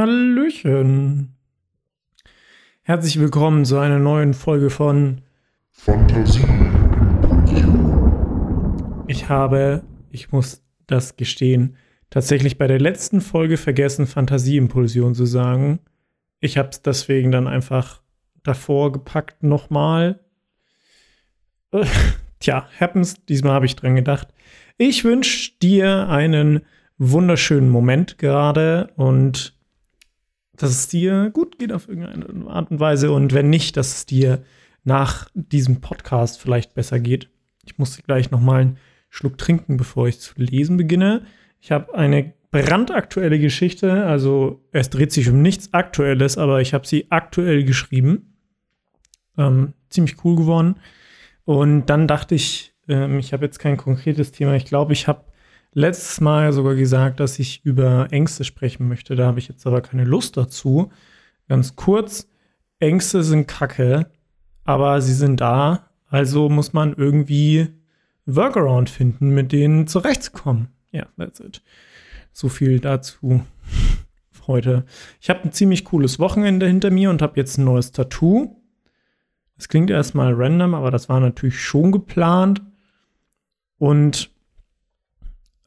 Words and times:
Hallöchen. 0.00 1.36
Herzlich 2.80 3.20
willkommen 3.20 3.66
zu 3.66 3.76
einer 3.76 3.98
neuen 3.98 4.32
Folge 4.32 4.70
von 4.70 5.20
Fantasie. 5.68 6.40
Ich 9.08 9.28
habe, 9.28 9.82
ich 10.10 10.32
muss 10.32 10.64
das 10.86 11.16
gestehen, 11.16 11.76
tatsächlich 12.08 12.56
bei 12.56 12.66
der 12.66 12.80
letzten 12.80 13.20
Folge 13.20 13.58
vergessen, 13.58 14.06
Fantasieimpulsion 14.06 15.14
zu 15.14 15.26
sagen. 15.26 15.80
Ich 16.40 16.56
habe 16.56 16.70
es 16.70 16.80
deswegen 16.80 17.30
dann 17.30 17.46
einfach 17.46 18.00
davor 18.42 18.92
gepackt 18.92 19.42
nochmal. 19.42 20.20
Tja, 22.40 22.66
happens, 22.80 23.22
diesmal 23.26 23.52
habe 23.52 23.66
ich 23.66 23.76
dran 23.76 23.96
gedacht. 23.96 24.28
Ich 24.78 25.04
wünsche 25.04 25.52
dir 25.60 26.08
einen 26.08 26.62
wunderschönen 26.96 27.68
Moment 27.68 28.16
gerade 28.16 28.94
und 28.96 29.59
dass 30.62 30.70
es 30.70 30.88
dir 30.88 31.30
gut 31.30 31.58
geht 31.58 31.72
auf 31.72 31.88
irgendeine 31.88 32.50
Art 32.50 32.70
und 32.70 32.80
Weise 32.80 33.12
und 33.12 33.32
wenn 33.32 33.50
nicht, 33.50 33.76
dass 33.76 33.96
es 33.96 34.06
dir 34.06 34.42
nach 34.84 35.28
diesem 35.34 35.80
Podcast 35.80 36.40
vielleicht 36.40 36.74
besser 36.74 37.00
geht. 37.00 37.28
Ich 37.64 37.78
muss 37.78 38.02
gleich 38.02 38.30
noch 38.30 38.40
mal 38.40 38.60
einen 38.60 38.78
Schluck 39.08 39.38
trinken, 39.38 39.76
bevor 39.76 40.08
ich 40.08 40.20
zu 40.20 40.32
lesen 40.36 40.76
beginne. 40.76 41.22
Ich 41.60 41.72
habe 41.72 41.94
eine 41.94 42.32
brandaktuelle 42.50 43.38
Geschichte, 43.38 44.04
also 44.04 44.64
es 44.72 44.90
dreht 44.90 45.12
sich 45.12 45.28
um 45.28 45.40
nichts 45.40 45.72
Aktuelles, 45.72 46.38
aber 46.38 46.60
ich 46.60 46.74
habe 46.74 46.86
sie 46.86 47.06
aktuell 47.10 47.64
geschrieben. 47.64 48.34
Ähm, 49.38 49.74
ziemlich 49.88 50.24
cool 50.24 50.36
geworden. 50.36 50.76
Und 51.44 51.86
dann 51.86 52.08
dachte 52.08 52.34
ich, 52.34 52.74
ähm, 52.88 53.18
ich 53.18 53.32
habe 53.32 53.44
jetzt 53.44 53.58
kein 53.58 53.76
konkretes 53.76 54.32
Thema. 54.32 54.54
Ich 54.54 54.64
glaube, 54.64 54.92
ich 54.92 55.06
habe 55.06 55.24
letztes 55.72 56.20
Mal 56.20 56.52
sogar 56.52 56.74
gesagt, 56.74 57.20
dass 57.20 57.38
ich 57.38 57.64
über 57.64 58.08
Ängste 58.10 58.44
sprechen 58.44 58.88
möchte. 58.88 59.16
Da 59.16 59.26
habe 59.26 59.38
ich 59.38 59.48
jetzt 59.48 59.66
aber 59.66 59.80
keine 59.80 60.04
Lust 60.04 60.36
dazu. 60.36 60.90
Ganz 61.48 61.76
kurz, 61.76 62.28
Ängste 62.78 63.22
sind 63.22 63.46
Kacke, 63.46 64.10
aber 64.64 65.00
sie 65.00 65.14
sind 65.14 65.40
da. 65.40 65.90
Also 66.08 66.48
muss 66.48 66.72
man 66.72 66.94
irgendwie 66.94 67.68
Workaround 68.26 68.90
finden, 68.90 69.30
mit 69.30 69.52
denen 69.52 69.86
zurechtzukommen. 69.86 70.68
Ja, 70.90 71.06
that's 71.16 71.40
it. 71.40 71.62
So 72.32 72.48
viel 72.48 72.80
dazu 72.80 73.42
heute. 74.46 74.84
Ich 75.20 75.30
habe 75.30 75.40
ein 75.44 75.52
ziemlich 75.52 75.84
cooles 75.84 76.18
Wochenende 76.18 76.66
hinter 76.66 76.90
mir 76.90 77.10
und 77.10 77.22
habe 77.22 77.38
jetzt 77.38 77.58
ein 77.58 77.64
neues 77.64 77.92
Tattoo. 77.92 78.56
Es 79.56 79.68
klingt 79.68 79.90
erstmal 79.90 80.32
random, 80.32 80.74
aber 80.74 80.90
das 80.90 81.08
war 81.08 81.20
natürlich 81.20 81.60
schon 81.60 81.92
geplant. 81.92 82.62
Und 83.78 84.30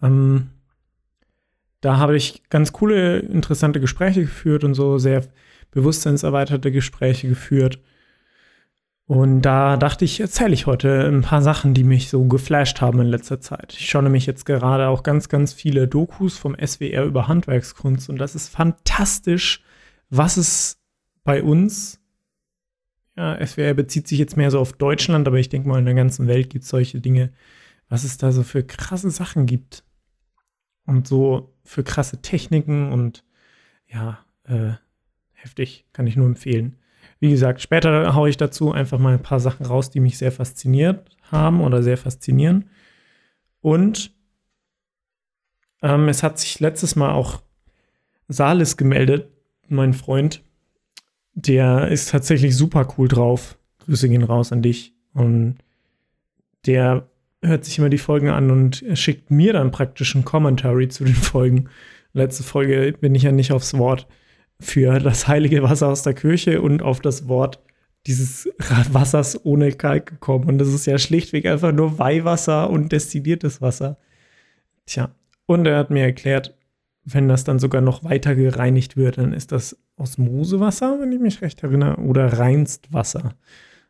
ähm, 0.03 0.49
da 1.81 1.97
habe 1.97 2.15
ich 2.15 2.43
ganz 2.49 2.71
coole, 2.71 3.19
interessante 3.19 3.79
Gespräche 3.79 4.21
geführt 4.21 4.63
und 4.63 4.73
so 4.73 4.97
sehr 4.99 5.25
bewusstseinserweiterte 5.71 6.71
Gespräche 6.71 7.27
geführt. 7.27 7.79
Und 9.05 9.41
da 9.41 9.75
dachte 9.75 10.05
ich, 10.05 10.21
erzähle 10.21 10.53
ich 10.53 10.65
heute 10.65 11.05
ein 11.05 11.21
paar 11.21 11.41
Sachen, 11.41 11.73
die 11.73 11.83
mich 11.83 12.09
so 12.09 12.23
geflasht 12.25 12.79
haben 12.79 13.01
in 13.01 13.07
letzter 13.07 13.41
Zeit. 13.41 13.73
Ich 13.73 13.89
schaue 13.89 14.03
nämlich 14.03 14.25
jetzt 14.25 14.45
gerade 14.45 14.87
auch 14.87 15.03
ganz, 15.03 15.27
ganz 15.27 15.51
viele 15.51 15.87
Dokus 15.87 16.37
vom 16.37 16.55
SWR 16.55 17.03
über 17.03 17.27
Handwerkskunst 17.27 18.09
und 18.09 18.17
das 18.17 18.33
ist 18.33 18.47
fantastisch, 18.47 19.61
was 20.09 20.37
es 20.37 20.77
bei 21.25 21.43
uns, 21.43 21.99
ja, 23.17 23.45
SWR 23.45 23.73
bezieht 23.73 24.07
sich 24.07 24.19
jetzt 24.19 24.37
mehr 24.37 24.51
so 24.51 24.59
auf 24.59 24.73
Deutschland, 24.73 25.27
aber 25.27 25.37
ich 25.37 25.49
denke 25.49 25.67
mal, 25.67 25.79
in 25.79 25.85
der 25.85 25.93
ganzen 25.95 26.27
Welt 26.27 26.49
gibt 26.49 26.63
es 26.63 26.69
solche 26.69 27.01
Dinge, 27.01 27.31
was 27.89 28.05
es 28.05 28.17
da 28.17 28.31
so 28.31 28.43
für 28.43 28.63
krasse 28.63 29.09
Sachen 29.09 29.45
gibt 29.45 29.83
und 30.85 31.07
so 31.07 31.53
für 31.63 31.83
krasse 31.83 32.21
Techniken 32.21 32.91
und 32.91 33.23
ja, 33.87 34.19
äh, 34.45 34.73
heftig, 35.31 35.85
kann 35.93 36.07
ich 36.07 36.15
nur 36.15 36.25
empfehlen. 36.25 36.77
Wie 37.19 37.29
gesagt, 37.29 37.61
später 37.61 38.15
haue 38.15 38.29
ich 38.29 38.37
dazu 38.37 38.71
einfach 38.71 38.99
mal 38.99 39.13
ein 39.13 39.21
paar 39.21 39.39
Sachen 39.39 39.65
raus, 39.65 39.89
die 39.89 39.99
mich 39.99 40.17
sehr 40.17 40.31
fasziniert 40.31 41.15
haben 41.31 41.61
oder 41.61 41.83
sehr 41.83 41.97
faszinieren. 41.97 42.69
Und 43.61 44.11
ähm, 45.81 46.09
es 46.09 46.23
hat 46.23 46.39
sich 46.39 46.59
letztes 46.59 46.95
Mal 46.95 47.13
auch 47.13 47.41
Salis 48.27 48.77
gemeldet, 48.77 49.29
mein 49.67 49.93
Freund. 49.93 50.43
Der 51.33 51.87
ist 51.87 52.09
tatsächlich 52.09 52.55
super 52.55 52.87
cool 52.97 53.07
drauf. 53.07 53.57
Grüße 53.79 54.09
gehen 54.09 54.23
raus 54.23 54.51
an 54.51 54.61
dich. 54.61 54.93
Und 55.13 55.57
der 56.65 57.09
hört 57.43 57.65
sich 57.65 57.77
immer 57.77 57.89
die 57.89 57.97
Folgen 57.97 58.29
an 58.29 58.51
und 58.51 58.83
schickt 58.93 59.31
mir 59.31 59.53
dann 59.53 59.71
praktisch 59.71 60.15
einen 60.15 60.25
Commentary 60.25 60.87
zu 60.87 61.03
den 61.03 61.15
Folgen. 61.15 61.69
Letzte 62.13 62.43
Folge 62.43 62.95
bin 62.99 63.15
ich 63.15 63.23
ja 63.23 63.31
nicht 63.31 63.51
aufs 63.51 63.77
Wort 63.77 64.07
für 64.59 64.99
das 64.99 65.27
heilige 65.27 65.63
Wasser 65.63 65.87
aus 65.87 66.03
der 66.03 66.13
Kirche 66.13 66.61
und 66.61 66.81
auf 66.81 66.99
das 66.99 67.27
Wort 67.27 67.59
dieses 68.07 68.49
Wassers 68.91 69.45
ohne 69.45 69.71
Kalk 69.71 70.07
gekommen. 70.07 70.45
Und 70.45 70.57
das 70.57 70.69
ist 70.69 70.85
ja 70.85 70.97
schlichtweg 70.97 71.45
einfach 71.45 71.71
nur 71.71 71.99
Weihwasser 71.99 72.69
und 72.69 72.91
destilliertes 72.91 73.61
Wasser. 73.61 73.97
Tja, 74.85 75.11
und 75.45 75.65
er 75.65 75.77
hat 75.77 75.89
mir 75.89 76.03
erklärt, 76.03 76.55
wenn 77.05 77.27
das 77.27 77.43
dann 77.43 77.59
sogar 77.59 77.81
noch 77.81 78.03
weiter 78.03 78.35
gereinigt 78.35 78.95
wird, 78.95 79.17
dann 79.17 79.33
ist 79.33 79.51
das 79.51 79.77
Osmosewasser, 79.97 80.99
wenn 81.01 81.11
ich 81.11 81.19
mich 81.19 81.41
recht 81.41 81.63
erinnere, 81.63 81.97
oder 81.97 82.39
Reinstwasser. 82.39 83.35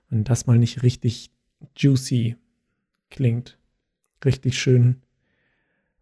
Und 0.10 0.30
das 0.30 0.48
mal 0.48 0.58
nicht 0.58 0.84
richtig 0.84 1.32
juicy 1.76 2.36
klingt. 3.14 3.58
Richtig 4.26 4.60
schön 4.60 5.02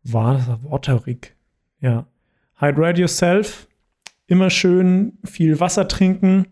waterig. 0.03 1.35
Ja. 1.79 2.07
Hydrate 2.55 3.01
yourself. 3.01 3.67
Immer 4.27 4.49
schön 4.49 5.17
viel 5.25 5.59
Wasser 5.59 5.87
trinken. 5.87 6.47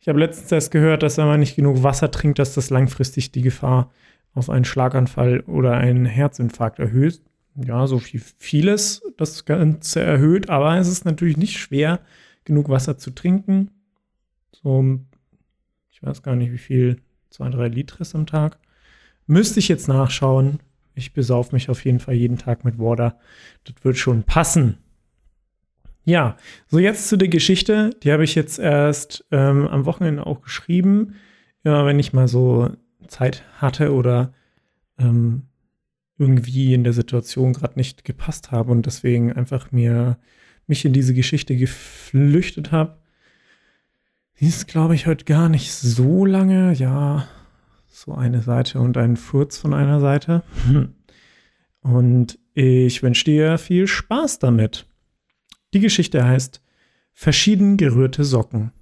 Ich 0.00 0.08
habe 0.08 0.20
letztens 0.20 0.52
erst 0.52 0.70
gehört, 0.70 1.02
dass 1.02 1.16
wenn 1.16 1.26
man 1.26 1.40
nicht 1.40 1.56
genug 1.56 1.82
Wasser 1.82 2.10
trinkt, 2.10 2.38
dass 2.38 2.54
das 2.54 2.70
langfristig 2.70 3.32
die 3.32 3.42
Gefahr 3.42 3.90
auf 4.34 4.50
einen 4.50 4.64
Schlaganfall 4.64 5.40
oder 5.40 5.72
einen 5.72 6.04
Herzinfarkt 6.04 6.78
erhöht. 6.78 7.22
Ja, 7.54 7.86
so 7.86 7.98
viel 7.98 8.20
vieles 8.38 9.02
das 9.16 9.44
Ganze 9.44 10.02
erhöht, 10.02 10.50
aber 10.50 10.76
es 10.76 10.88
ist 10.88 11.04
natürlich 11.04 11.36
nicht 11.36 11.58
schwer, 11.58 12.00
genug 12.44 12.68
Wasser 12.68 12.98
zu 12.98 13.12
trinken. 13.12 13.70
So, 14.52 14.98
ich 15.90 16.02
weiß 16.02 16.22
gar 16.22 16.36
nicht, 16.36 16.52
wie 16.52 16.58
viel, 16.58 17.00
zwei, 17.30 17.48
drei 17.48 17.68
Liter 17.68 18.00
ist 18.00 18.14
am 18.14 18.26
Tag. 18.26 18.58
Müsste 19.26 19.60
ich 19.60 19.68
jetzt 19.68 19.88
nachschauen. 19.88 20.60
Ich 20.94 21.12
besauf 21.12 21.52
mich 21.52 21.70
auf 21.70 21.84
jeden 21.84 22.00
Fall 22.00 22.14
jeden 22.14 22.38
Tag 22.38 22.64
mit 22.64 22.78
Water. 22.78 23.18
Das 23.64 23.74
wird 23.82 23.96
schon 23.96 24.22
passen. 24.22 24.78
Ja, 26.04 26.36
so 26.68 26.78
jetzt 26.78 27.08
zu 27.08 27.16
der 27.16 27.28
Geschichte. 27.28 27.90
Die 28.02 28.12
habe 28.12 28.24
ich 28.24 28.34
jetzt 28.34 28.58
erst 28.58 29.24
ähm, 29.30 29.66
am 29.66 29.86
Wochenende 29.86 30.26
auch 30.26 30.42
geschrieben. 30.42 31.14
Ja, 31.64 31.86
wenn 31.86 31.98
ich 31.98 32.12
mal 32.12 32.28
so 32.28 32.70
Zeit 33.08 33.42
hatte 33.56 33.94
oder 33.94 34.34
ähm, 34.98 35.44
irgendwie 36.18 36.74
in 36.74 36.84
der 36.84 36.92
Situation 36.92 37.54
gerade 37.54 37.78
nicht 37.78 38.04
gepasst 38.04 38.52
habe 38.52 38.70
und 38.70 38.86
deswegen 38.86 39.32
einfach 39.32 39.72
mir 39.72 40.18
mich 40.66 40.84
in 40.84 40.92
diese 40.92 41.14
Geschichte 41.14 41.56
geflüchtet 41.56 42.70
habe. 42.70 42.98
Die 44.40 44.46
ist, 44.46 44.66
glaube 44.66 44.94
ich, 44.94 45.06
heute 45.06 45.24
gar 45.24 45.48
nicht 45.48 45.72
so 45.72 46.24
lange. 46.24 46.72
Ja, 46.74 47.26
so 47.94 48.12
eine 48.12 48.42
Seite 48.42 48.80
und 48.80 48.96
einen 48.96 49.16
Furz 49.16 49.56
von 49.56 49.72
einer 49.72 50.00
Seite. 50.00 50.42
Und 51.80 52.38
ich 52.54 53.02
wünsche 53.02 53.24
dir 53.26 53.58
viel 53.58 53.86
Spaß 53.86 54.38
damit. 54.38 54.86
Die 55.74 55.80
Geschichte 55.80 56.24
heißt 56.24 56.62
Verschieden 57.12 57.76
gerührte 57.76 58.24
Socken. 58.24 58.72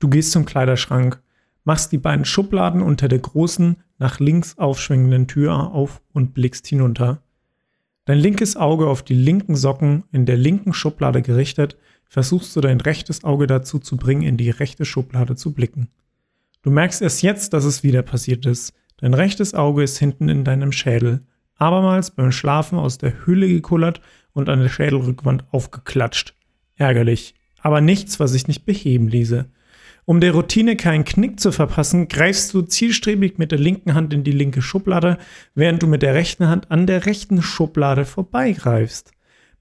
Du 0.00 0.08
gehst 0.08 0.32
zum 0.32 0.44
Kleiderschrank, 0.44 1.22
machst 1.62 1.92
die 1.92 1.98
beiden 1.98 2.24
Schubladen 2.24 2.82
unter 2.82 3.08
der 3.08 3.20
großen, 3.20 3.76
nach 3.98 4.18
links 4.18 4.58
aufschwingenden 4.58 5.28
Tür 5.28 5.70
auf 5.72 6.02
und 6.12 6.34
blickst 6.34 6.66
hinunter. 6.66 7.22
Dein 8.04 8.18
linkes 8.18 8.56
Auge 8.56 8.88
auf 8.88 9.02
die 9.02 9.14
linken 9.14 9.54
Socken 9.54 10.04
in 10.12 10.26
der 10.26 10.36
linken 10.36 10.74
Schublade 10.74 11.22
gerichtet, 11.22 11.78
versuchst 12.04 12.54
du 12.56 12.60
dein 12.60 12.80
rechtes 12.80 13.24
Auge 13.24 13.46
dazu 13.46 13.78
zu 13.78 13.96
bringen, 13.96 14.22
in 14.22 14.36
die 14.36 14.50
rechte 14.50 14.84
Schublade 14.84 15.36
zu 15.36 15.52
blicken. 15.52 15.88
Du 16.64 16.70
merkst 16.70 17.02
erst 17.02 17.22
jetzt, 17.22 17.52
dass 17.52 17.64
es 17.64 17.82
wieder 17.82 18.00
passiert 18.00 18.46
ist. 18.46 18.72
Dein 18.96 19.12
rechtes 19.12 19.52
Auge 19.52 19.82
ist 19.82 19.98
hinten 19.98 20.30
in 20.30 20.44
deinem 20.44 20.72
Schädel. 20.72 21.20
Abermals 21.56 22.10
beim 22.10 22.32
Schlafen 22.32 22.78
aus 22.78 22.96
der 22.96 23.26
Hülle 23.26 23.46
gekullert 23.48 24.00
und 24.32 24.48
an 24.48 24.60
der 24.60 24.70
Schädelrückwand 24.70 25.44
aufgeklatscht. 25.52 26.34
Ärgerlich. 26.76 27.34
Aber 27.60 27.82
nichts, 27.82 28.18
was 28.18 28.32
sich 28.32 28.48
nicht 28.48 28.64
beheben 28.64 29.08
ließe. 29.08 29.44
Um 30.06 30.20
der 30.20 30.32
Routine 30.32 30.76
keinen 30.76 31.04
Knick 31.04 31.38
zu 31.38 31.52
verpassen, 31.52 32.08
greifst 32.08 32.54
du 32.54 32.62
zielstrebig 32.62 33.36
mit 33.36 33.52
der 33.52 33.58
linken 33.58 33.92
Hand 33.92 34.14
in 34.14 34.24
die 34.24 34.32
linke 34.32 34.62
Schublade, 34.62 35.18
während 35.54 35.82
du 35.82 35.86
mit 35.86 36.00
der 36.00 36.14
rechten 36.14 36.48
Hand 36.48 36.70
an 36.70 36.86
der 36.86 37.04
rechten 37.04 37.42
Schublade 37.42 38.06
vorbeigreifst. 38.06 39.12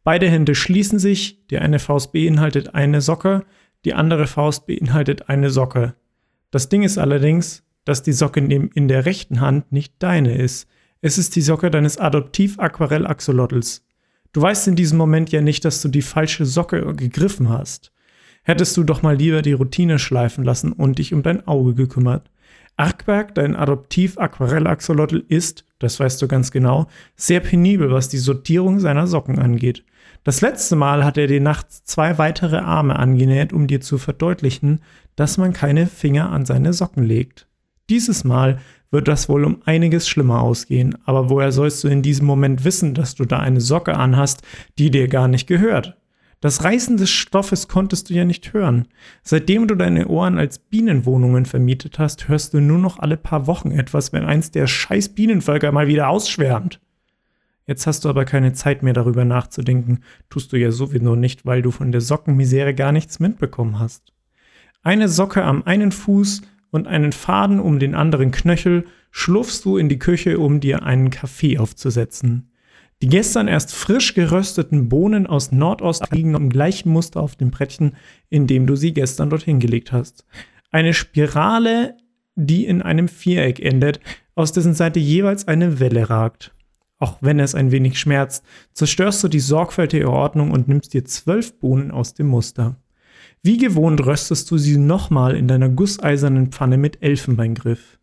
Beide 0.05 0.29
Hände 0.29 0.55
schließen 0.55 0.99
sich, 0.99 1.45
die 1.47 1.57
eine 1.57 1.79
Faust 1.79 2.13
beinhaltet 2.13 2.75
eine 2.75 3.01
Socke, 3.01 3.43
die 3.83 3.93
andere 3.93 4.25
Faust 4.25 4.67
beinhaltet 4.67 5.27
eine 5.27 5.49
Socke. 5.49 5.95
Das 6.53 6.69
Ding 6.69 6.83
ist 6.83 6.99
allerdings, 6.99 7.63
dass 7.83 8.03
die 8.03 8.13
Socke 8.13 8.39
in 8.39 8.87
der 8.87 9.07
rechten 9.07 9.41
Hand 9.41 9.71
nicht 9.71 9.95
deine 9.97 10.37
ist. 10.37 10.67
Es 11.01 11.17
ist 11.17 11.35
die 11.35 11.41
Socke 11.41 11.71
deines 11.71 11.97
Adoptiv-Aquarell-Axolotls. 11.97 13.83
Du 14.33 14.41
weißt 14.43 14.67
in 14.67 14.75
diesem 14.75 14.99
Moment 14.99 15.31
ja 15.31 15.41
nicht, 15.41 15.65
dass 15.65 15.81
du 15.81 15.87
die 15.87 16.03
falsche 16.03 16.45
Socke 16.45 16.93
gegriffen 16.93 17.49
hast. 17.49 17.91
Hättest 18.43 18.77
du 18.77 18.83
doch 18.83 19.01
mal 19.01 19.15
lieber 19.15 19.41
die 19.41 19.53
Routine 19.53 19.97
schleifen 19.97 20.43
lassen 20.43 20.73
und 20.73 20.99
dich 20.99 21.11
um 21.11 21.23
dein 21.23 21.47
Auge 21.47 21.73
gekümmert. 21.73 22.29
Arkberg, 22.77 23.33
dein 23.33 23.55
Adoptiv-Aquarellaxolotl, 23.55 25.25
ist, 25.27 25.65
das 25.79 25.99
weißt 25.99 26.21
du 26.21 26.27
ganz 26.27 26.51
genau, 26.51 26.85
sehr 27.15 27.39
penibel, 27.39 27.89
was 27.91 28.09
die 28.09 28.19
Sortierung 28.19 28.79
seiner 28.79 29.07
Socken 29.07 29.39
angeht. 29.39 29.83
Das 30.23 30.41
letzte 30.41 30.75
Mal 30.75 31.03
hat 31.03 31.17
er 31.17 31.27
dir 31.27 31.41
nachts 31.41 31.83
zwei 31.83 32.17
weitere 32.17 32.57
Arme 32.57 32.97
angenäht, 32.97 33.51
um 33.51 33.67
dir 33.67 33.81
zu 33.81 33.97
verdeutlichen, 33.97 34.81
dass 35.15 35.37
man 35.37 35.53
keine 35.53 35.87
Finger 35.87 36.31
an 36.31 36.45
seine 36.45 36.73
Socken 36.73 37.03
legt. 37.03 37.47
Dieses 37.89 38.23
Mal 38.23 38.59
wird 38.91 39.07
das 39.07 39.27
wohl 39.27 39.43
um 39.43 39.61
einiges 39.65 40.07
schlimmer 40.07 40.41
ausgehen, 40.41 40.97
aber 41.05 41.29
woher 41.29 41.51
sollst 41.51 41.83
du 41.83 41.87
in 41.87 42.01
diesem 42.01 42.27
Moment 42.27 42.63
wissen, 42.63 42.93
dass 42.93 43.15
du 43.15 43.25
da 43.25 43.39
eine 43.39 43.59
Socke 43.59 43.95
anhast, 43.95 44.41
die 44.77 44.91
dir 44.91 45.07
gar 45.07 45.27
nicht 45.27 45.47
gehört? 45.47 45.97
Das 46.43 46.63
Reißen 46.63 46.97
des 46.97 47.09
Stoffes 47.09 47.69
konntest 47.69 48.09
du 48.09 48.13
ja 48.13 48.25
nicht 48.25 48.51
hören. 48.51 48.89
Seitdem 49.23 49.65
du 49.65 49.75
deine 49.75 50.09
Ohren 50.09 50.37
als 50.37 50.59
Bienenwohnungen 50.59 51.45
vermietet 51.45 51.99
hast, 51.99 52.27
hörst 52.27 52.53
du 52.53 52.59
nur 52.59 52.79
noch 52.79 52.99
alle 52.99 53.15
paar 53.15 53.47
Wochen 53.47 53.71
etwas, 53.71 54.11
wenn 54.11 54.25
eins 54.25 54.51
der 54.51 54.67
scheiß 54.67 55.15
Bienenvölker 55.15 55.71
mal 55.71 55.87
wieder 55.87 56.09
ausschwärmt. 56.09 56.81
Jetzt 57.65 57.87
hast 57.87 58.03
du 58.03 58.09
aber 58.09 58.25
keine 58.25 58.51
Zeit 58.51 58.83
mehr 58.83 58.91
darüber 58.93 59.23
nachzudenken, 59.23 59.99
tust 60.29 60.51
du 60.51 60.57
ja 60.57 60.71
sowieso 60.71 61.15
nicht, 61.15 61.45
weil 61.45 61.61
du 61.61 61.71
von 61.71 61.93
der 61.93 62.01
Sockenmisere 62.01 62.73
gar 62.73 62.91
nichts 62.91 63.21
mitbekommen 63.21 63.79
hast. 63.79 64.11
Eine 64.85 65.07
Socke 65.07 65.43
am 65.43 65.63
einen 65.63 65.93
Fuß 65.93 66.41
und 66.69 66.87
einen 66.87 67.13
Faden 67.13 67.61
um 67.61 67.79
den 67.79 67.95
anderen 67.95 68.31
Knöchel 68.31 68.85
schlurfst 69.11 69.63
du 69.63 69.77
in 69.77 69.87
die 69.87 69.97
Küche, 69.97 70.39
um 70.39 70.59
dir 70.59 70.83
einen 70.83 71.09
Kaffee 71.09 71.57
aufzusetzen. 71.57 72.51
Die 73.01 73.07
gestern 73.07 73.47
erst 73.47 73.73
frisch 73.73 74.13
gerösteten 74.13 74.89
Bohnen 74.89 75.25
aus 75.25 75.53
Nordost 75.53 76.11
liegen 76.11 76.35
im 76.35 76.49
gleichen 76.49 76.89
Muster 76.91 77.21
auf 77.21 77.37
dem 77.37 77.49
Brettchen, 77.49 77.95
in 78.29 78.45
dem 78.45 78.67
du 78.67 78.75
sie 78.75 78.93
gestern 78.93 79.29
dorthin 79.29 79.59
gelegt 79.59 79.93
hast. 79.93 80.25
Eine 80.69 80.93
Spirale, 80.93 81.95
die 82.35 82.65
in 82.65 82.81
einem 82.81 83.07
Viereck 83.07 83.61
endet, 83.61 84.01
aus 84.35 84.51
dessen 84.51 84.73
Seite 84.73 84.99
jeweils 84.99 85.47
eine 85.47 85.79
Welle 85.79 86.09
ragt. 86.09 86.53
Auch 86.99 87.17
wenn 87.21 87.39
es 87.39 87.55
ein 87.55 87.71
wenig 87.71 87.99
schmerzt, 87.99 88.43
zerstörst 88.73 89.23
du 89.23 89.29
die 89.29 89.39
sorgfältige 89.39 90.09
Ordnung 90.09 90.51
und 90.51 90.67
nimmst 90.67 90.93
dir 90.93 91.05
zwölf 91.05 91.57
Bohnen 91.59 91.91
aus 91.91 92.13
dem 92.13 92.27
Muster. 92.27 92.75
Wie 93.45 93.57
gewohnt 93.57 94.05
röstest 94.05 94.49
du 94.51 94.57
sie 94.57 94.77
nochmal 94.77 95.35
in 95.35 95.49
deiner 95.49 95.67
gusseisernen 95.67 96.53
Pfanne 96.53 96.77
mit 96.77 97.03
Elfenbeingriff. 97.03 97.99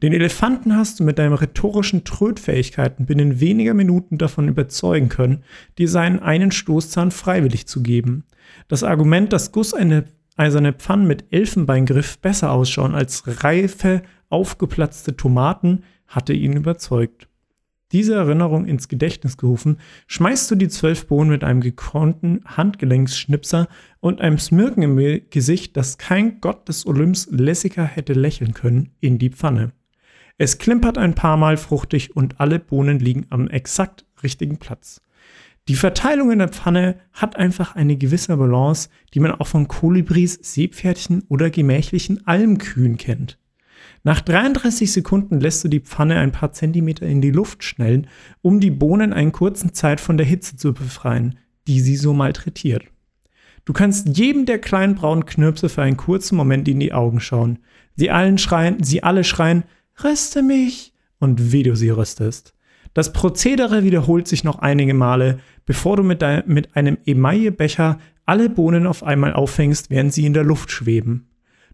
Den 0.00 0.14
Elefanten 0.14 0.74
hast 0.74 0.98
du 0.98 1.04
mit 1.04 1.18
deinen 1.18 1.34
rhetorischen 1.34 2.04
Trödfähigkeiten 2.04 3.04
binnen 3.04 3.38
weniger 3.38 3.74
Minuten 3.74 4.16
davon 4.16 4.48
überzeugen 4.48 5.10
können, 5.10 5.44
dir 5.76 5.90
seinen 5.90 6.20
einen 6.20 6.52
Stoßzahn 6.52 7.10
freiwillig 7.10 7.66
zu 7.66 7.82
geben. 7.82 8.24
Das 8.68 8.82
Argument, 8.82 9.30
dass 9.34 9.52
gusseiserne 9.52 10.72
Pfannen 10.72 11.06
mit 11.06 11.26
Elfenbeingriff 11.34 12.18
besser 12.20 12.50
ausschauen 12.50 12.94
als 12.94 13.44
reife, 13.44 14.00
aufgeplatzte 14.30 15.16
Tomaten, 15.16 15.82
hatte 16.06 16.32
ihn 16.32 16.54
überzeugt. 16.54 17.27
Diese 17.92 18.14
Erinnerung 18.14 18.66
ins 18.66 18.88
Gedächtnis 18.88 19.38
gerufen, 19.38 19.78
schmeißt 20.08 20.50
du 20.50 20.56
die 20.56 20.68
zwölf 20.68 21.06
Bohnen 21.06 21.30
mit 21.30 21.42
einem 21.42 21.62
gekonnten 21.62 22.42
Handgelenksschnipser 22.44 23.66
und 24.00 24.20
einem 24.20 24.38
Smirken 24.38 24.82
im 24.82 25.22
Gesicht, 25.30 25.76
das 25.76 25.96
kein 25.96 26.40
Gott 26.42 26.68
des 26.68 26.86
Olymps 26.86 27.28
lässiger 27.30 27.84
hätte 27.84 28.12
lächeln 28.12 28.52
können, 28.52 28.90
in 29.00 29.18
die 29.18 29.30
Pfanne. 29.30 29.72
Es 30.36 30.58
klimpert 30.58 30.98
ein 30.98 31.14
paar 31.14 31.38
Mal 31.38 31.56
fruchtig 31.56 32.14
und 32.14 32.40
alle 32.40 32.58
Bohnen 32.58 32.98
liegen 32.98 33.26
am 33.30 33.48
exakt 33.48 34.04
richtigen 34.22 34.58
Platz. 34.58 35.00
Die 35.66 35.74
Verteilung 35.74 36.30
in 36.30 36.38
der 36.38 36.48
Pfanne 36.48 36.96
hat 37.12 37.36
einfach 37.36 37.74
eine 37.74 37.96
gewisse 37.96 38.36
Balance, 38.36 38.88
die 39.14 39.20
man 39.20 39.32
auch 39.32 39.46
von 39.46 39.66
Kolibris, 39.66 40.38
Seepferdchen 40.42 41.24
oder 41.28 41.50
gemächlichen 41.50 42.26
Almkühen 42.26 42.98
kennt. 42.98 43.38
Nach 44.04 44.20
33 44.20 44.92
Sekunden 44.92 45.40
lässt 45.40 45.64
du 45.64 45.68
die 45.68 45.80
Pfanne 45.80 46.18
ein 46.18 46.32
paar 46.32 46.52
Zentimeter 46.52 47.06
in 47.06 47.20
die 47.20 47.30
Luft 47.30 47.64
schnellen, 47.64 48.06
um 48.42 48.60
die 48.60 48.70
Bohnen 48.70 49.12
einen 49.12 49.32
kurzen 49.32 49.74
Zeit 49.74 50.00
von 50.00 50.16
der 50.16 50.26
Hitze 50.26 50.56
zu 50.56 50.72
befreien, 50.72 51.38
die 51.66 51.80
sie 51.80 51.96
so 51.96 52.12
malträtiert. 52.12 52.84
Du 53.64 53.72
kannst 53.72 54.16
jedem 54.16 54.46
der 54.46 54.60
kleinen 54.60 54.94
braunen 54.94 55.26
Knirpse 55.26 55.68
für 55.68 55.82
einen 55.82 55.98
kurzen 55.98 56.36
Moment 56.36 56.68
in 56.68 56.80
die 56.80 56.94
Augen 56.94 57.20
schauen. 57.20 57.58
Sie 57.96 58.10
allen 58.10 58.38
schreien, 58.38 58.82
sie 58.82 59.02
alle 59.02 59.24
schreien, 59.24 59.64
röste 60.02 60.42
mich! 60.42 60.94
Und 61.18 61.52
wie 61.52 61.64
du 61.64 61.74
sie 61.74 61.90
röstest. 61.90 62.54
Das 62.94 63.12
Prozedere 63.12 63.84
wiederholt 63.84 64.26
sich 64.26 64.44
noch 64.44 64.60
einige 64.60 64.94
Male, 64.94 65.40
bevor 65.66 65.96
du 65.96 66.02
mit, 66.02 66.24
mit 66.46 66.76
einem 66.76 66.96
Emaillebecher 67.04 67.98
alle 68.24 68.48
Bohnen 68.48 68.86
auf 68.86 69.02
einmal 69.02 69.34
auffängst, 69.34 69.90
während 69.90 70.14
sie 70.14 70.24
in 70.24 70.32
der 70.32 70.44
Luft 70.44 70.70
schweben. 70.70 71.27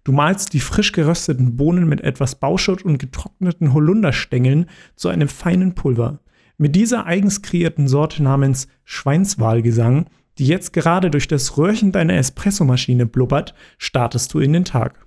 Du 0.04 0.12
malst 0.12 0.52
die 0.52 0.60
frisch 0.60 0.92
gerösteten 0.92 1.56
Bohnen 1.56 1.88
mit 1.88 2.02
etwas 2.02 2.34
Bauschutt 2.34 2.82
und 2.82 2.98
getrockneten 2.98 3.72
Holunderstängeln 3.72 4.66
zu 4.96 5.08
einem 5.08 5.28
feinen 5.28 5.74
Pulver. 5.74 6.20
Mit 6.58 6.76
dieser 6.76 7.06
eigens 7.06 7.40
kreierten 7.40 7.88
Sorte 7.88 8.22
namens 8.22 8.68
Schweinswalgesang, 8.84 10.06
die 10.38 10.46
jetzt 10.46 10.74
gerade 10.74 11.10
durch 11.10 11.26
das 11.26 11.56
Röhrchen 11.56 11.90
deiner 11.90 12.14
Espressomaschine 12.14 13.06
blubbert, 13.06 13.54
startest 13.78 14.34
du 14.34 14.40
in 14.40 14.52
den 14.52 14.64
Tag. 14.66 15.06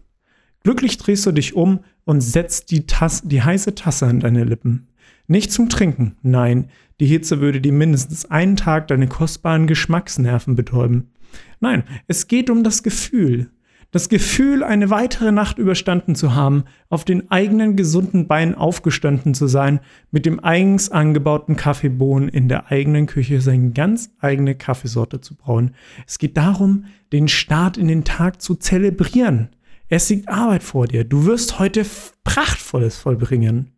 Glücklich 0.64 0.98
drehst 0.98 1.26
du 1.28 1.32
dich 1.32 1.56
um 1.56 1.82
und 2.04 2.22
setzt 2.22 2.72
die, 2.72 2.88
Tasse, 2.88 3.28
die 3.28 3.44
heiße 3.44 3.76
Tasse 3.76 4.08
an 4.08 4.20
deine 4.20 4.46
Lippen. 4.46 4.88
Nicht 5.28 5.52
zum 5.52 5.70
Trinken, 5.70 6.16
nein, 6.24 6.70
die 7.00 7.06
Hitze 7.06 7.40
würde 7.40 7.62
dir 7.62 7.74
mindestens 7.74 8.26
einen 8.26 8.56
Tag 8.56 8.88
deine 8.88 9.08
kostbaren 9.08 9.68
Geschmacksnerven 9.68 10.56
betäuben. 10.56 11.12
Nein, 11.60 11.84
es 12.08 12.28
geht 12.28 12.50
um 12.50 12.64
das 12.64 12.82
Gefühl. 12.82 13.52
Das 13.92 14.10
Gefühl, 14.10 14.64
eine 14.64 14.90
weitere 14.90 15.32
Nacht 15.32 15.58
überstanden 15.58 16.14
zu 16.14 16.36
haben, 16.36 16.66
auf 16.90 17.06
den 17.06 17.32
eigenen 17.32 17.78
gesunden 17.78 18.28
Beinen 18.28 18.54
aufgestanden 18.54 19.34
zu 19.34 19.48
sein, 19.48 19.80
mit 20.12 20.26
dem 20.26 20.44
eigens 20.44 20.92
angebauten 20.92 21.56
Kaffeebohnen 21.56 22.28
in 22.28 22.50
der 22.50 22.70
eigenen 22.70 23.06
Küche 23.06 23.40
seine 23.40 23.72
ganz 23.72 24.12
eigene 24.20 24.56
Kaffeesorte 24.56 25.22
zu 25.22 25.36
brauen. 25.36 25.72
Es 26.06 26.20
geht 26.20 26.36
darum, 26.36 26.86
den 27.14 27.30
Start 27.30 27.78
in 27.78 27.88
den 27.88 28.04
Tag 28.04 28.42
zu 28.42 28.56
zelebrieren. 28.56 29.50
Es 29.88 30.10
liegt 30.10 30.28
Arbeit 30.28 30.64
vor 30.64 30.88
dir. 30.88 31.06
Du 31.06 31.26
wirst 31.26 31.60
heute 31.60 31.86
Prachtvolles 32.26 32.98
vollbringen. 32.98 33.72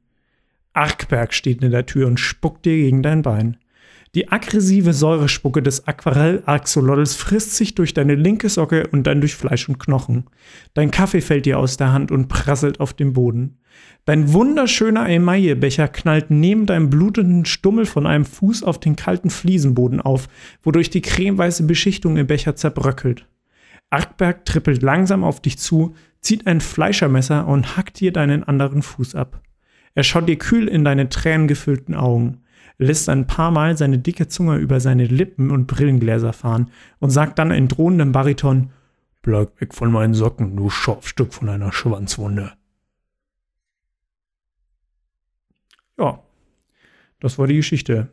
Arkberg 0.73 1.35
steht 1.35 1.63
in 1.63 1.71
der 1.71 1.85
Tür 1.85 2.07
und 2.07 2.19
spuckt 2.19 2.65
dir 2.65 2.75
gegen 2.75 3.03
dein 3.03 3.21
Bein. 3.21 3.57
Die 4.15 4.31
aggressive 4.31 4.91
Säurespucke 4.91 5.61
des 5.61 5.87
Aquarell-Axolotls 5.87 7.15
frisst 7.15 7.55
sich 7.55 7.75
durch 7.75 7.93
deine 7.93 8.15
linke 8.15 8.49
Socke 8.49 8.87
und 8.87 9.05
dann 9.05 9.21
durch 9.21 9.35
Fleisch 9.35 9.69
und 9.69 9.77
Knochen. 9.77 10.25
Dein 10.73 10.89
Kaffee 10.89 11.21
fällt 11.21 11.45
dir 11.45 11.59
aus 11.59 11.77
der 11.77 11.93
Hand 11.93 12.11
und 12.11 12.27
prasselt 12.27 12.79
auf 12.79 12.93
den 12.93 13.13
Boden. 13.13 13.59
Dein 14.05 14.33
wunderschöner 14.33 15.07
Emaillebecher 15.07 15.87
knallt 15.87 16.31
neben 16.31 16.65
deinem 16.65 16.89
blutenden 16.89 17.45
Stummel 17.45 17.85
von 17.85 18.07
einem 18.07 18.25
Fuß 18.25 18.63
auf 18.63 18.79
den 18.79 18.95
kalten 18.95 19.29
Fliesenboden 19.29 20.01
auf, 20.01 20.27
wodurch 20.63 20.89
die 20.89 21.01
cremeweiße 21.01 21.63
Beschichtung 21.63 22.17
im 22.17 22.25
Becher 22.25 22.55
zerbröckelt. 22.55 23.27
Arkberg 23.91 24.43
trippelt 24.45 24.81
langsam 24.81 25.23
auf 25.23 25.39
dich 25.39 25.59
zu, 25.59 25.93
zieht 26.21 26.47
ein 26.47 26.61
Fleischermesser 26.61 27.47
und 27.47 27.77
hackt 27.77 27.99
dir 27.99 28.11
deinen 28.11 28.43
anderen 28.43 28.81
Fuß 28.81 29.13
ab. 29.13 29.41
Er 29.93 30.03
schaut 30.03 30.27
dir 30.27 30.37
kühl 30.37 30.67
in 30.67 30.83
deine 30.83 31.09
tränengefüllten 31.09 31.93
Augen, 31.93 32.41
lässt 32.79 33.09
ein 33.09 33.27
paar 33.27 33.51
Mal 33.51 33.77
seine 33.77 33.99
dicke 33.99 34.27
Zunge 34.27 34.57
über 34.57 34.79
seine 34.79 35.05
Lippen 35.05 35.51
und 35.51 35.67
Brillengläser 35.67 36.33
fahren 36.33 36.71
und 36.99 37.11
sagt 37.11 37.37
dann 37.37 37.51
in 37.51 37.67
drohendem 37.67 38.11
Bariton: 38.11 38.71
Bleib 39.21 39.61
weg 39.61 39.75
von 39.75 39.91
meinen 39.91 40.15
Socken, 40.15 40.55
du 40.55 40.69
Schorfstück 40.69 41.33
von 41.33 41.49
einer 41.49 41.71
Schwanzwunde. 41.71 42.53
Ja, 45.97 46.23
das 47.19 47.37
war 47.37 47.45
die 47.45 47.57
Geschichte. 47.57 48.07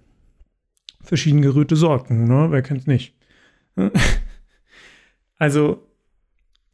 Verschieden 1.01 1.41
gerührte 1.41 1.77
Sorgen, 1.77 2.25
ne? 2.25 2.49
Wer 2.51 2.63
kennt's 2.63 2.87
nicht? 2.87 3.15
Also, 5.39 5.87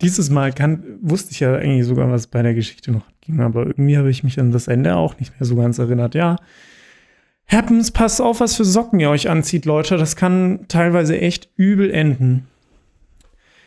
dieses 0.02 0.30
Mal 0.30 0.52
kann, 0.52 1.00
wusste 1.00 1.32
ich 1.32 1.40
ja 1.40 1.56
eigentlich 1.56 1.84
sogar, 1.84 2.08
was 2.12 2.28
bei 2.28 2.42
der 2.42 2.54
Geschichte 2.54 2.92
noch 2.92 3.06
ging, 3.20 3.40
aber 3.40 3.66
irgendwie 3.66 3.98
habe 3.98 4.08
ich 4.08 4.22
mich 4.22 4.38
an 4.38 4.52
das 4.52 4.68
Ende 4.68 4.94
auch 4.94 5.18
nicht 5.18 5.32
mehr 5.32 5.44
so 5.44 5.56
ganz 5.56 5.80
erinnert. 5.80 6.14
Ja, 6.14 6.36
Happens, 7.52 7.90
passt 7.90 8.22
auf, 8.22 8.40
was 8.40 8.56
für 8.56 8.64
Socken 8.64 8.98
ihr 8.98 9.10
euch 9.10 9.28
anzieht, 9.28 9.66
Leute. 9.66 9.98
Das 9.98 10.16
kann 10.16 10.64
teilweise 10.68 11.20
echt 11.20 11.50
übel 11.56 11.90
enden. 11.90 12.48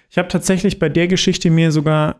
Ich 0.09 0.17
habe 0.17 0.27
tatsächlich 0.27 0.79
bei 0.79 0.89
der 0.89 1.07
Geschichte 1.07 1.51
mir 1.51 1.71
sogar 1.71 2.19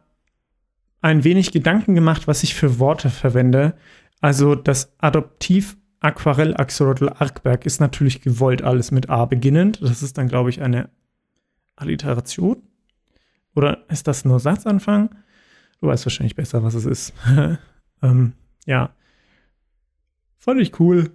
ein 1.02 1.24
wenig 1.24 1.52
Gedanken 1.52 1.96
gemacht, 1.96 2.28
was 2.28 2.44
ich 2.44 2.54
für 2.54 2.78
Worte 2.78 3.10
verwende. 3.10 3.74
Also 4.22 4.54
das 4.54 4.94
Adoptiv 5.00 5.76
Aquarell 6.02 6.56
Axolotl 6.56 7.10
Arkberg 7.10 7.66
ist 7.66 7.80
natürlich 7.80 8.22
gewollt 8.22 8.62
alles 8.62 8.92
mit 8.92 9.10
A 9.10 9.26
beginnend. 9.26 9.80
Das 9.82 10.04
ist 10.04 10.20
dann, 10.20 10.28
glaube 10.28 10.52
ich, 10.52 10.62
eine 10.62 10.90
Alliteration? 11.76 12.62
Oder 13.56 13.86
ist 13.90 14.08
das 14.08 14.24
nur 14.24 14.40
Satzanfang? 14.40 15.16
Du 15.82 15.88
weißt 15.88 16.06
wahrscheinlich 16.06 16.36
besser, 16.36 16.64
was 16.64 16.76
es 16.76 16.86
ist. 16.86 17.14
ähm, 18.04 18.34
ja. 18.66 18.94
Fand 20.38 20.62
ich 20.62 20.80
cool. 20.80 21.12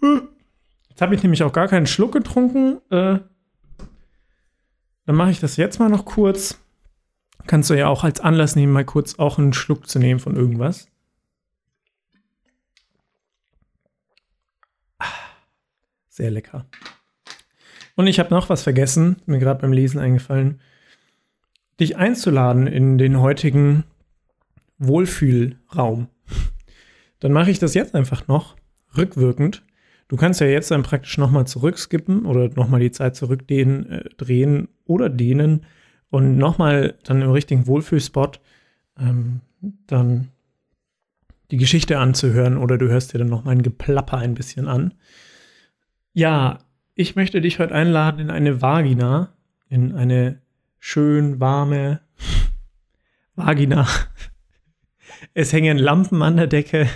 Jetzt 0.00 1.00
habe 1.02 1.14
ich 1.14 1.22
nämlich 1.22 1.42
auch 1.42 1.52
gar 1.52 1.68
keinen 1.68 1.86
Schluck 1.86 2.12
getrunken. 2.12 2.80
Äh, 2.90 3.18
dann 5.06 5.14
mache 5.14 5.30
ich 5.30 5.40
das 5.40 5.56
jetzt 5.56 5.78
mal 5.78 5.88
noch 5.88 6.04
kurz. 6.04 6.58
Kannst 7.46 7.70
du 7.70 7.74
ja 7.74 7.88
auch 7.88 8.02
als 8.02 8.20
Anlass 8.20 8.56
nehmen, 8.56 8.72
mal 8.72 8.84
kurz 8.84 9.18
auch 9.18 9.38
einen 9.38 9.52
Schluck 9.52 9.88
zu 9.88 9.98
nehmen 9.98 10.20
von 10.20 10.36
irgendwas. 10.36 10.88
Ah, 14.98 15.04
sehr 16.08 16.30
lecker. 16.30 16.66
Und 17.94 18.06
ich 18.08 18.18
habe 18.18 18.30
noch 18.30 18.48
was 18.48 18.62
vergessen, 18.62 19.16
mir 19.26 19.38
gerade 19.38 19.60
beim 19.60 19.72
Lesen 19.72 19.98
eingefallen, 19.98 20.60
dich 21.78 21.96
einzuladen 21.96 22.66
in 22.66 22.98
den 22.98 23.20
heutigen 23.20 23.84
Wohlfühlraum. 24.78 26.08
Dann 27.20 27.32
mache 27.32 27.50
ich 27.50 27.58
das 27.58 27.74
jetzt 27.74 27.94
einfach 27.94 28.28
noch 28.28 28.56
rückwirkend. 28.96 29.62
Du 30.08 30.16
kannst 30.16 30.40
ja 30.40 30.46
jetzt 30.46 30.70
dann 30.70 30.82
praktisch 30.82 31.18
nochmal 31.18 31.46
zurückskippen 31.46 32.26
oder 32.26 32.48
nochmal 32.54 32.80
die 32.80 32.92
Zeit 32.92 33.16
zurückdrehen 33.16 33.90
äh, 33.90 34.08
drehen 34.16 34.68
oder 34.84 35.08
dehnen 35.08 35.66
und 36.10 36.38
nochmal 36.38 36.94
dann 37.04 37.22
im 37.22 37.30
richtigen 37.30 37.66
Wohlfühlspot 37.66 38.40
ähm, 38.98 39.40
dann 39.86 40.28
die 41.50 41.56
Geschichte 41.56 41.98
anzuhören 41.98 42.56
oder 42.56 42.78
du 42.78 42.88
hörst 42.88 43.12
dir 43.12 43.18
dann 43.18 43.28
noch 43.28 43.44
mein 43.44 43.62
Geplapper 43.62 44.18
ein 44.18 44.34
bisschen 44.34 44.68
an. 44.68 44.94
Ja, 46.12 46.58
ich 46.94 47.16
möchte 47.16 47.40
dich 47.40 47.58
heute 47.58 47.74
einladen 47.74 48.20
in 48.20 48.30
eine 48.30 48.62
Vagina, 48.62 49.34
in 49.68 49.94
eine 49.94 50.40
schön 50.78 51.40
warme 51.40 52.00
Vagina. 53.34 53.86
Es 55.34 55.52
hängen 55.52 55.78
Lampen 55.78 56.22
an 56.22 56.36
der 56.36 56.46
Decke. 56.46 56.88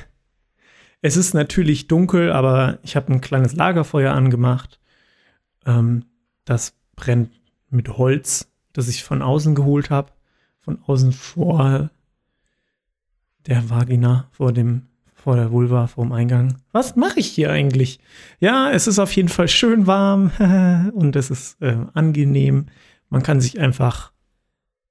Es 1.03 1.17
ist 1.17 1.35
natürlich 1.35 1.89
dunkel, 1.89 2.31
aber 2.31 2.79
ich 2.83 2.97
habe 2.97 3.13
ein 3.13 3.21
kleines 3.21 3.55
Lagerfeuer 3.55 4.13
angemacht. 4.13 4.79
Ähm, 5.65 6.05
das 6.45 6.75
brennt 6.95 7.31
mit 7.71 7.97
Holz, 7.97 8.53
das 8.73 8.89
ich 8.89 9.03
von 9.03 9.23
außen 9.23 9.55
geholt 9.55 9.91
habe. 9.91 10.13
Von 10.61 10.79
außen 10.87 11.13
vor 11.13 11.91
der 13.47 13.71
Vagina, 13.71 14.29
vor 14.31 14.53
dem, 14.53 14.89
vor 15.15 15.37
der 15.37 15.51
Vulva, 15.51 15.87
vor 15.87 16.05
dem 16.05 16.13
Eingang. 16.13 16.59
Was 16.73 16.97
mache 16.97 17.21
ich 17.21 17.29
hier 17.29 17.51
eigentlich? 17.51 17.99
Ja, 18.41 18.71
es 18.71 18.87
ist 18.87 18.99
auf 18.99 19.15
jeden 19.17 19.31
Fall 19.31 19.49
schön 19.49 19.87
warm 19.87 20.31
und 20.95 21.17
es 21.17 21.31
ist 21.31 21.61
äh, 21.63 21.79
angenehm. 21.95 22.67
Man 23.09 23.23
kann 23.23 23.41
sich 23.41 23.59
einfach 23.59 24.13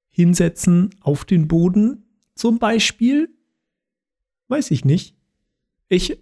hinsetzen 0.09 0.89
auf 1.01 1.23
den 1.23 1.47
Boden, 1.47 2.03
zum 2.33 2.57
Beispiel. 2.57 3.29
Weiß 4.47 4.71
ich 4.71 4.83
nicht. 4.83 5.18
Ich 5.89 6.19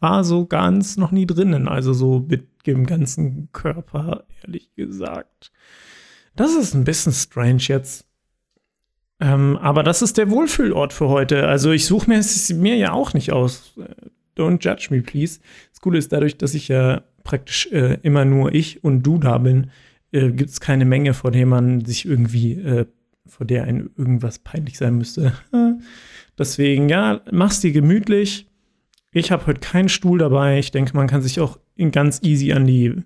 war 0.00 0.24
so 0.24 0.46
ganz 0.46 0.96
noch 0.96 1.12
nie 1.12 1.26
drinnen, 1.26 1.68
also 1.68 1.92
so 1.92 2.24
mit 2.28 2.66
dem 2.66 2.86
ganzen 2.86 3.50
Körper, 3.52 4.24
ehrlich 4.42 4.74
gesagt. 4.74 5.52
Das 6.34 6.54
ist 6.54 6.74
ein 6.74 6.84
bisschen 6.84 7.12
strange 7.12 7.62
jetzt. 7.62 8.06
Ähm, 9.20 9.56
aber 9.56 9.82
das 9.82 10.02
ist 10.02 10.18
der 10.18 10.30
Wohlfühlort 10.30 10.92
für 10.92 11.08
heute. 11.08 11.48
Also 11.48 11.70
ich 11.70 11.86
suche 11.86 12.10
mir 12.10 12.18
es 12.18 12.52
mir 12.52 12.76
ja 12.76 12.92
auch 12.92 13.14
nicht 13.14 13.32
aus. 13.32 13.74
Don't 14.36 14.62
judge 14.62 14.88
me, 14.90 15.00
please. 15.00 15.40
Das 15.70 15.80
Coole 15.80 15.98
ist 15.98 16.12
dadurch, 16.12 16.36
dass 16.36 16.52
ich 16.52 16.68
ja 16.68 17.02
praktisch 17.24 17.68
äh, 17.72 17.98
immer 18.02 18.26
nur 18.26 18.54
ich 18.54 18.84
und 18.84 19.02
du 19.02 19.18
da 19.18 19.38
bin, 19.38 19.70
äh, 20.12 20.30
gibt 20.30 20.50
es 20.50 20.60
keine 20.60 20.84
Menge, 20.84 21.14
vor 21.14 21.30
der 21.30 21.46
man 21.46 21.84
sich 21.86 22.04
irgendwie, 22.04 22.52
äh, 22.52 22.86
vor 23.26 23.46
der 23.46 23.64
ein 23.64 23.90
irgendwas 23.96 24.38
peinlich 24.38 24.76
sein 24.76 24.98
müsste. 24.98 25.32
Deswegen, 26.38 26.90
ja, 26.90 27.22
mach's 27.32 27.60
dir 27.60 27.72
gemütlich. 27.72 28.46
Ich 29.16 29.32
habe 29.32 29.46
heute 29.46 29.60
keinen 29.60 29.88
Stuhl 29.88 30.18
dabei. 30.18 30.58
Ich 30.58 30.72
denke, 30.72 30.94
man 30.94 31.06
kann 31.06 31.22
sich 31.22 31.40
auch 31.40 31.58
ganz 31.90 32.20
easy 32.22 32.52
an 32.52 32.66
die 32.66 33.02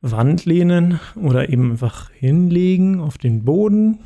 Wand 0.00 0.44
lehnen 0.44 1.00
oder 1.16 1.48
eben 1.48 1.72
einfach 1.72 2.12
hinlegen 2.12 3.00
auf 3.00 3.18
den 3.18 3.44
Boden. 3.44 3.98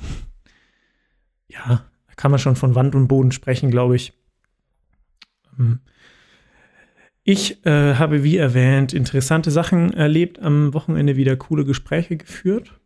Ja, 1.47 1.85
da 2.07 2.15
kann 2.17 2.31
man 2.31 2.41
schon 2.41 2.57
von 2.57 2.75
Wand 2.75 2.95
und 2.95 3.07
Boden 3.07 3.33
sprechen, 3.33 3.71
glaube 3.71 3.97
ich. 3.97 4.15
Ähm, 5.59 5.81
ich 7.23 7.67
äh, 7.67 7.97
habe, 7.97 8.25
wie 8.25 8.39
erwähnt, 8.39 8.95
interessante 8.95 9.51
Sachen 9.51 9.93
erlebt, 9.93 10.41
am 10.41 10.73
Wochenende 10.73 11.17
wieder 11.17 11.37
coole 11.37 11.67
Gespräche 11.67 12.17
geführt. 12.17 12.81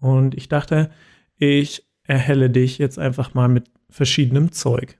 Und 0.00 0.34
ich 0.34 0.48
dachte, 0.48 0.90
ich 1.36 1.86
erhelle 2.02 2.50
dich 2.50 2.78
jetzt 2.78 2.98
einfach 2.98 3.34
mal 3.34 3.46
mit 3.46 3.70
verschiedenem 3.90 4.50
Zeug. 4.50 4.98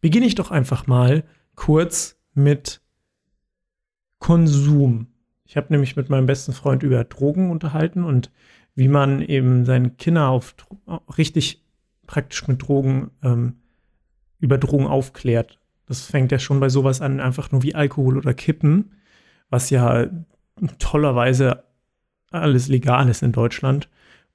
Beginne 0.00 0.26
ich 0.26 0.36
doch 0.36 0.52
einfach 0.52 0.86
mal 0.86 1.24
kurz 1.54 2.16
mit 2.34 2.80
Konsum. 4.18 5.08
Ich 5.44 5.56
habe 5.56 5.68
nämlich 5.70 5.96
mit 5.96 6.08
meinem 6.08 6.26
besten 6.26 6.52
Freund 6.52 6.82
über 6.82 7.04
Drogen 7.04 7.50
unterhalten 7.50 8.04
und 8.04 8.30
wie 8.74 8.88
man 8.88 9.22
eben 9.22 9.64
seine 9.64 9.90
Kinder 9.90 10.28
auf 10.28 10.54
richtig 11.16 11.62
praktisch 12.06 12.46
mit 12.48 12.66
Drogen 12.66 13.10
ähm, 13.22 13.56
über 14.40 14.58
Drogen 14.58 14.86
aufklärt. 14.86 15.58
Das 15.86 16.06
fängt 16.06 16.32
ja 16.32 16.38
schon 16.38 16.60
bei 16.60 16.68
sowas 16.68 17.00
an, 17.00 17.20
einfach 17.20 17.52
nur 17.52 17.62
wie 17.62 17.74
Alkohol 17.74 18.16
oder 18.16 18.34
Kippen, 18.34 18.92
was 19.50 19.70
ja 19.70 20.06
tollerweise 20.78 21.64
alles 22.30 22.68
legal 22.68 23.08
ist 23.08 23.22
in 23.22 23.32
Deutschland. 23.32 23.88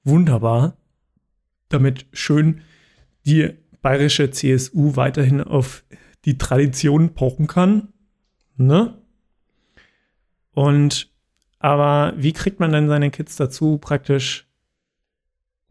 Wunderbar. 0.04 0.76
Damit 1.68 2.06
schön 2.12 2.62
die 3.26 3.50
bayerische 3.82 4.30
CSU 4.30 4.96
weiterhin 4.96 5.40
auf 5.40 5.84
die 6.24 6.38
Tradition 6.38 7.14
pochen 7.14 7.46
kann. 7.46 7.88
Ne? 8.56 8.98
Und 10.52 11.10
aber 11.58 12.14
wie 12.16 12.32
kriegt 12.32 12.58
man 12.58 12.72
denn 12.72 12.88
seine 12.88 13.10
Kids 13.10 13.36
dazu, 13.36 13.78
praktisch 13.78 14.48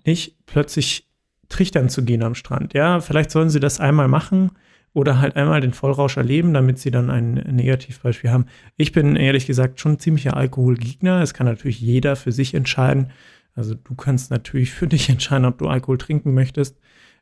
nicht 0.06 0.46
plötzlich 0.46 1.10
trichtern 1.50 1.90
zu 1.90 2.04
gehen 2.04 2.24
am 2.24 2.36
Strand? 2.36 2.74
Ja, 2.74 3.00
vielleicht 3.00 3.32
sollen 3.32 3.50
sie 3.50 3.60
das 3.60 3.80
einmal 3.80 4.08
machen 4.08 4.52
oder 4.94 5.20
halt 5.20 5.36
einmal 5.36 5.62
den 5.62 5.74
Vollrausch 5.74 6.18
erleben, 6.18 6.54
damit 6.54 6.80
sie 6.80 6.92
dann 6.92 7.10
ein 7.10 7.34
Negativbeispiel 7.34 8.30
haben. 8.30 8.46
Ich 8.78 8.92
bin 8.92 9.16
ehrlich 9.16 9.48
gesagt 9.48 9.80
schon 9.80 10.00
ziemlicher 10.00 10.38
Alkoholgegner. 10.38 11.22
Es 11.22 11.34
kann 11.34 11.48
natürlich 11.48 11.80
jeder 11.82 12.16
für 12.16 12.32
sich 12.32 12.54
entscheiden. 12.54 13.12
Also 13.56 13.76
du 13.76 13.96
kannst 13.96 14.32
natürlich 14.32 14.72
für 14.72 14.88
dich 14.88 15.10
entscheiden, 15.10 15.46
ob 15.46 15.58
du 15.58 15.68
Alkohol 15.68 15.98
trinken 15.98 16.34
möchtest. 16.34 16.78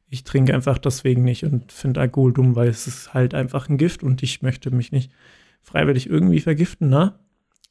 Ich 0.10 0.24
trinke 0.24 0.54
einfach 0.54 0.78
deswegen 0.78 1.24
nicht 1.24 1.44
und 1.44 1.72
finde 1.72 2.00
Alkohol 2.00 2.34
dumm, 2.34 2.56
weil 2.56 2.70
es 2.70 2.88
ist 2.88 3.14
halt 3.14 3.34
einfach 3.34 3.70
ein 3.70 3.78
Gift 3.78 4.04
und 4.04 4.24
ich 4.24 4.42
möchte 4.42 4.72
mich 4.72 4.92
nicht 4.92 5.12
freiwillig 5.62 6.10
irgendwie 6.10 6.40
vergiften, 6.40 6.90
ne? 6.90 7.20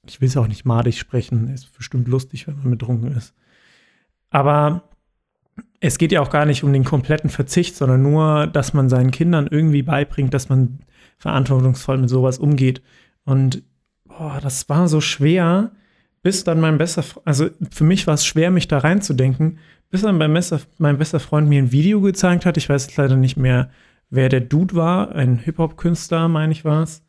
Ich 0.07 0.21
will 0.21 0.29
es 0.29 0.37
auch 0.37 0.47
nicht 0.47 0.65
madig 0.65 0.99
sprechen, 0.99 1.49
ist 1.49 1.77
bestimmt 1.77 2.07
lustig, 2.07 2.47
wenn 2.47 2.59
man 2.59 2.71
betrunken 2.71 3.13
ist. 3.13 3.35
Aber 4.31 4.89
es 5.81 5.99
geht 5.99 6.13
ja 6.13 6.21
auch 6.21 6.31
gar 6.31 6.47
nicht 6.47 6.63
um 6.63 6.73
den 6.73 6.85
kompletten 6.85 7.31
Verzicht, 7.31 7.77
sondern 7.77 8.03
nur, 8.03 8.47
dass 8.47 8.75
man 8.75 8.89
seinen 8.89 9.11
Kindern 9.11 9.49
irgendwie 9.51 9.83
beibringt, 9.83 10.35
dass 10.35 10.49
man 10.49 10.81
verantwortungsvoll 11.19 11.99
mit 11.99 12.11
sowas 12.11 12.39
umgeht. 12.39 12.83
Und 13.25 13.63
boah, 14.05 14.39
das 14.41 14.69
war 14.69 14.89
so 14.89 15.01
schwer, 15.01 15.73
bis 16.23 16.45
dann 16.45 16.61
mein 16.61 16.79
bester, 16.79 17.05
also 17.25 17.49
für 17.71 17.85
mich 17.85 18.07
war 18.07 18.15
es 18.15 18.27
schwer, 18.27 18.51
mich 18.51 18.69
da 18.69 18.79
reinzudenken, 18.79 19.59
bis 19.91 20.03
dann 20.03 20.19
mein 20.19 20.33
bester, 20.33 20.61
mein 20.79 20.99
bester 20.99 21.21
Freund 21.21 21.49
mir 21.49 21.63
ein 21.63 21.73
Video 21.73 22.01
gezeigt 22.01 22.47
hat. 22.47 22.57
Ich 22.57 22.69
weiß 22.69 22.97
leider 22.97 23.17
nicht 23.17 23.37
mehr, 23.37 23.71
wer 24.11 24.29
der 24.29 24.41
Dude 24.41 24.75
war. 24.75 25.15
Ein 25.15 25.39
Hip-Hop-Künstler, 25.39 26.29
meine 26.29 26.53
ich 26.53 26.65
war 26.65 26.83
es. 26.83 27.05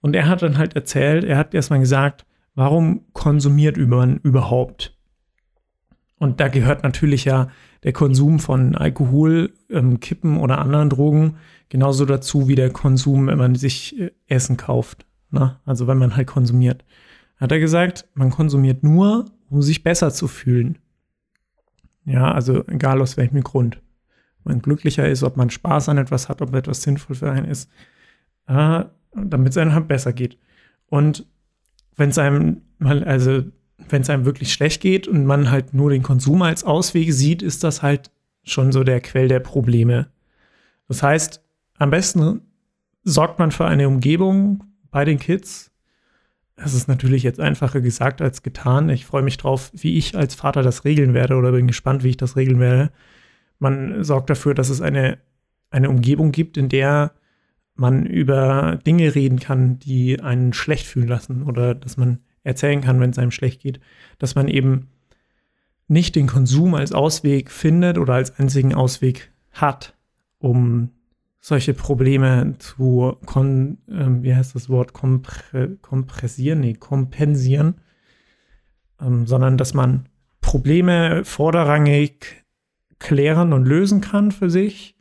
Und 0.00 0.14
er 0.14 0.28
hat 0.28 0.42
dann 0.42 0.58
halt 0.58 0.74
erzählt, 0.74 1.24
er 1.24 1.36
hat 1.36 1.54
erstmal 1.54 1.80
gesagt, 1.80 2.24
warum 2.54 3.02
konsumiert 3.12 3.76
man 3.76 4.18
überhaupt? 4.18 4.96
Und 6.18 6.40
da 6.40 6.48
gehört 6.48 6.82
natürlich 6.82 7.24
ja 7.24 7.48
der 7.82 7.92
Konsum 7.92 8.40
von 8.40 8.74
Alkohol, 8.74 9.54
ähm, 9.70 10.00
Kippen 10.00 10.38
oder 10.38 10.58
anderen 10.58 10.90
Drogen 10.90 11.36
genauso 11.70 12.04
dazu 12.04 12.46
wie 12.46 12.54
der 12.54 12.70
Konsum, 12.70 13.28
wenn 13.28 13.38
man 13.38 13.54
sich 13.54 13.98
äh, 13.98 14.10
Essen 14.26 14.58
kauft. 14.58 15.06
Ne? 15.30 15.58
Also 15.64 15.86
wenn 15.86 15.96
man 15.96 16.16
halt 16.16 16.26
konsumiert. 16.26 16.84
Hat 17.38 17.52
er 17.52 17.58
gesagt, 17.58 18.06
man 18.12 18.30
konsumiert 18.30 18.82
nur, 18.82 19.26
um 19.48 19.62
sich 19.62 19.82
besser 19.82 20.10
zu 20.10 20.28
fühlen. 20.28 20.78
Ja, 22.10 22.32
also 22.32 22.66
egal 22.66 23.00
aus 23.00 23.16
welchem 23.16 23.42
Grund. 23.42 23.80
Ob 24.40 24.46
man 24.46 24.62
glücklicher 24.62 25.08
ist, 25.08 25.22
ob 25.22 25.36
man 25.36 25.48
Spaß 25.50 25.88
an 25.88 25.98
etwas 25.98 26.28
hat, 26.28 26.42
ob 26.42 26.54
etwas 26.54 26.82
sinnvoll 26.82 27.14
für 27.14 27.30
einen 27.30 27.46
ist, 27.46 27.70
äh, 28.48 28.84
damit 29.14 29.50
es 29.50 29.56
einem 29.56 29.74
halt 29.74 29.86
besser 29.86 30.12
geht. 30.12 30.36
Und 30.86 31.26
wenn 31.96 32.10
es 32.10 32.18
einem 32.18 32.62
mal, 32.78 33.04
also 33.04 33.44
wenn 33.88 34.02
es 34.02 34.10
einem 34.10 34.24
wirklich 34.24 34.52
schlecht 34.52 34.80
geht 34.80 35.06
und 35.06 35.24
man 35.24 35.50
halt 35.50 35.72
nur 35.72 35.90
den 35.90 36.02
Konsum 36.02 36.42
als 36.42 36.64
Ausweg 36.64 37.12
sieht, 37.12 37.42
ist 37.42 37.62
das 37.62 37.82
halt 37.82 38.10
schon 38.42 38.72
so 38.72 38.82
der 38.82 39.00
Quell 39.00 39.28
der 39.28 39.40
Probleme. 39.40 40.08
Das 40.88 41.02
heißt, 41.02 41.44
am 41.78 41.90
besten 41.90 42.40
sorgt 43.04 43.38
man 43.38 43.52
für 43.52 43.66
eine 43.66 43.86
Umgebung 43.86 44.64
bei 44.90 45.04
den 45.04 45.18
Kids, 45.18 45.69
das 46.62 46.74
ist 46.74 46.88
natürlich 46.88 47.22
jetzt 47.22 47.40
einfacher 47.40 47.80
gesagt 47.80 48.20
als 48.20 48.42
getan. 48.42 48.90
Ich 48.90 49.06
freue 49.06 49.22
mich 49.22 49.38
drauf, 49.38 49.70
wie 49.74 49.96
ich 49.96 50.16
als 50.16 50.34
Vater 50.34 50.62
das 50.62 50.84
regeln 50.84 51.14
werde 51.14 51.36
oder 51.36 51.52
bin 51.52 51.66
gespannt, 51.66 52.04
wie 52.04 52.10
ich 52.10 52.16
das 52.18 52.36
regeln 52.36 52.60
werde. 52.60 52.90
Man 53.58 54.04
sorgt 54.04 54.28
dafür, 54.28 54.54
dass 54.54 54.68
es 54.68 54.80
eine, 54.80 55.18
eine 55.70 55.88
Umgebung 55.88 56.32
gibt, 56.32 56.56
in 56.56 56.68
der 56.68 57.12
man 57.74 58.04
über 58.04 58.78
Dinge 58.86 59.14
reden 59.14 59.38
kann, 59.40 59.78
die 59.78 60.20
einen 60.20 60.52
schlecht 60.52 60.86
fühlen 60.86 61.08
lassen 61.08 61.44
oder 61.44 61.74
dass 61.74 61.96
man 61.96 62.18
erzählen 62.42 62.82
kann, 62.82 63.00
wenn 63.00 63.10
es 63.10 63.18
einem 63.18 63.30
schlecht 63.30 63.62
geht, 63.62 63.80
dass 64.18 64.34
man 64.34 64.48
eben 64.48 64.88
nicht 65.88 66.14
den 66.14 66.26
Konsum 66.26 66.74
als 66.74 66.92
Ausweg 66.92 67.50
findet 67.50 67.96
oder 67.96 68.14
als 68.14 68.38
einzigen 68.38 68.74
Ausweg 68.74 69.32
hat, 69.50 69.96
um 70.38 70.90
solche 71.40 71.72
Probleme 71.72 72.54
zu, 72.58 73.16
kon, 73.24 73.78
äh, 73.88 74.22
wie 74.22 74.34
heißt 74.34 74.54
das 74.54 74.68
Wort, 74.68 74.92
Kompre 74.92 75.76
kompressieren, 75.80 76.60
nee, 76.60 76.74
kompensieren, 76.74 77.80
ähm, 79.00 79.26
sondern 79.26 79.56
dass 79.56 79.72
man 79.72 80.08
Probleme 80.42 81.24
vorderrangig 81.24 82.44
klären 82.98 83.52
und 83.52 83.64
lösen 83.64 84.02
kann 84.02 84.30
für 84.30 84.50
sich 84.50 84.96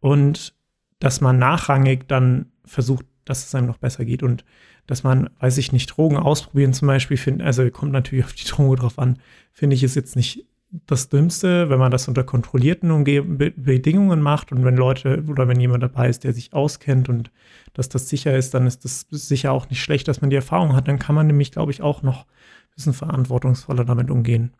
und 0.00 0.54
dass 0.98 1.20
man 1.20 1.38
nachrangig 1.38 2.06
dann 2.06 2.52
versucht, 2.64 3.06
dass 3.24 3.44
es 3.46 3.54
einem 3.54 3.66
noch 3.66 3.78
besser 3.78 4.04
geht 4.04 4.22
und 4.22 4.44
dass 4.86 5.02
man, 5.02 5.30
weiß 5.40 5.58
ich 5.58 5.72
nicht, 5.72 5.86
Drogen 5.86 6.16
ausprobieren 6.16 6.74
zum 6.74 6.86
Beispiel, 6.86 7.16
find, 7.16 7.42
also 7.42 7.68
kommt 7.70 7.92
natürlich 7.92 8.24
auf 8.24 8.34
die 8.34 8.44
Droge 8.44 8.76
drauf 8.76 8.98
an, 8.98 9.18
finde 9.52 9.74
ich, 9.74 9.82
ist 9.82 9.96
jetzt 9.96 10.16
nicht 10.16 10.46
das 10.86 11.08
Dümmste, 11.08 11.70
wenn 11.70 11.78
man 11.78 11.90
das 11.90 12.08
unter 12.08 12.24
kontrollierten 12.24 12.90
Umge 12.90 13.22
Bedingungen 13.22 14.20
macht 14.20 14.52
und 14.52 14.64
wenn 14.64 14.76
Leute 14.76 15.24
oder 15.28 15.48
wenn 15.48 15.60
jemand 15.60 15.82
dabei 15.82 16.08
ist, 16.08 16.24
der 16.24 16.32
sich 16.32 16.52
auskennt 16.52 17.08
und 17.08 17.30
dass 17.74 17.88
das 17.88 18.08
sicher 18.08 18.36
ist, 18.36 18.54
dann 18.54 18.66
ist 18.66 18.84
das 18.84 19.06
sicher 19.10 19.52
auch 19.52 19.68
nicht 19.68 19.82
schlecht, 19.82 20.08
dass 20.08 20.20
man 20.20 20.30
die 20.30 20.36
Erfahrung 20.36 20.74
hat. 20.74 20.88
Dann 20.88 20.98
kann 20.98 21.14
man 21.14 21.26
nämlich, 21.26 21.52
glaube 21.52 21.72
ich, 21.72 21.82
auch 21.82 22.02
noch 22.02 22.22
ein 22.22 22.74
bisschen 22.74 22.92
verantwortungsvoller 22.92 23.84
damit 23.84 24.10
umgehen. 24.10 24.54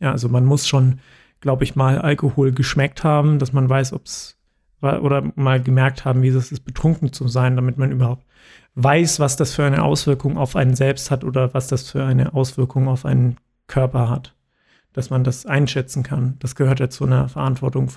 Ja, 0.00 0.12
also 0.12 0.28
man 0.28 0.44
muss 0.44 0.66
schon, 0.66 1.00
glaube 1.40 1.64
ich, 1.64 1.76
mal 1.76 1.98
Alkohol 1.98 2.52
geschmeckt 2.52 3.04
haben, 3.04 3.38
dass 3.38 3.52
man 3.52 3.68
weiß, 3.68 3.92
ob 3.92 4.06
es 4.06 4.38
oder 4.80 5.32
mal 5.34 5.62
gemerkt 5.62 6.04
haben, 6.04 6.22
wie 6.22 6.28
es 6.28 6.52
ist, 6.52 6.60
betrunken 6.60 7.10
zu 7.12 7.26
sein, 7.26 7.56
damit 7.56 7.78
man 7.78 7.90
überhaupt 7.90 8.26
weiß, 8.74 9.18
was 9.18 9.36
das 9.36 9.54
für 9.54 9.64
eine 9.64 9.82
Auswirkung 9.82 10.36
auf 10.36 10.56
einen 10.56 10.74
selbst 10.74 11.10
hat 11.10 11.24
oder 11.24 11.54
was 11.54 11.68
das 11.68 11.90
für 11.90 12.04
eine 12.04 12.34
Auswirkung 12.34 12.88
auf 12.88 13.06
einen 13.06 13.38
Körper 13.66 14.10
hat. 14.10 14.34
Dass 14.94 15.10
man 15.10 15.24
das 15.24 15.44
einschätzen 15.44 16.02
kann. 16.02 16.36
Das 16.38 16.54
gehört 16.54 16.80
ja 16.80 16.88
zu 16.88 17.04
einer 17.04 17.28
Verantwortung, 17.28 17.90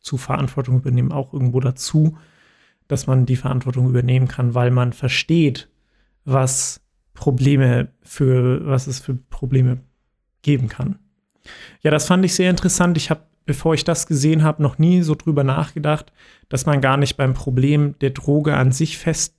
zu 0.00 0.16
Verantwortung 0.16 0.78
übernehmen 0.78 1.12
auch 1.12 1.34
irgendwo 1.34 1.60
dazu, 1.60 2.16
dass 2.88 3.06
man 3.06 3.26
die 3.26 3.36
Verantwortung 3.36 3.88
übernehmen 3.88 4.28
kann, 4.28 4.54
weil 4.54 4.70
man 4.70 4.94
versteht, 4.94 5.68
was 6.24 6.80
Probleme 7.12 7.88
für, 8.00 8.66
was 8.66 8.86
es 8.86 9.00
für 9.00 9.14
Probleme 9.14 9.82
geben 10.42 10.68
kann. 10.68 10.98
Ja, 11.82 11.90
das 11.90 12.06
fand 12.06 12.24
ich 12.24 12.34
sehr 12.34 12.50
interessant. 12.50 12.96
Ich 12.96 13.10
habe 13.10 13.22
bevor 13.46 13.74
ich 13.74 13.84
das 13.84 14.06
gesehen 14.06 14.42
habe, 14.42 14.62
noch 14.62 14.78
nie 14.78 15.02
so 15.02 15.14
drüber 15.14 15.44
nachgedacht, 15.44 16.12
dass 16.48 16.66
man 16.66 16.80
gar 16.80 16.96
nicht 16.96 17.16
beim 17.16 17.32
Problem 17.32 17.94
der 18.00 18.10
Droge 18.10 18.56
an 18.56 18.72
sich 18.72 18.98
fest 18.98 19.34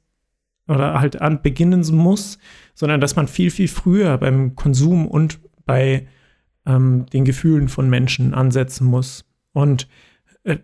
oder 0.68 1.00
halt 1.00 1.22
an 1.22 1.42
beginnen 1.42 1.86
muss, 1.92 2.40
sondern 2.74 3.02
dass 3.02 3.16
man 3.16 3.28
viel, 3.28 3.52
viel 3.52 3.68
früher 3.68 4.18
beim 4.18 4.56
Konsum 4.56 5.08
und 5.08 5.40
bei 5.66 6.08
ähm, 6.67 7.05
den 7.07 7.25
Gefühlen 7.25 7.69
von 7.69 7.89
Menschen 7.89 8.33
ansetzen 8.33 8.86
muss. 8.86 9.25
Und 9.53 9.88
äh, 10.43 10.57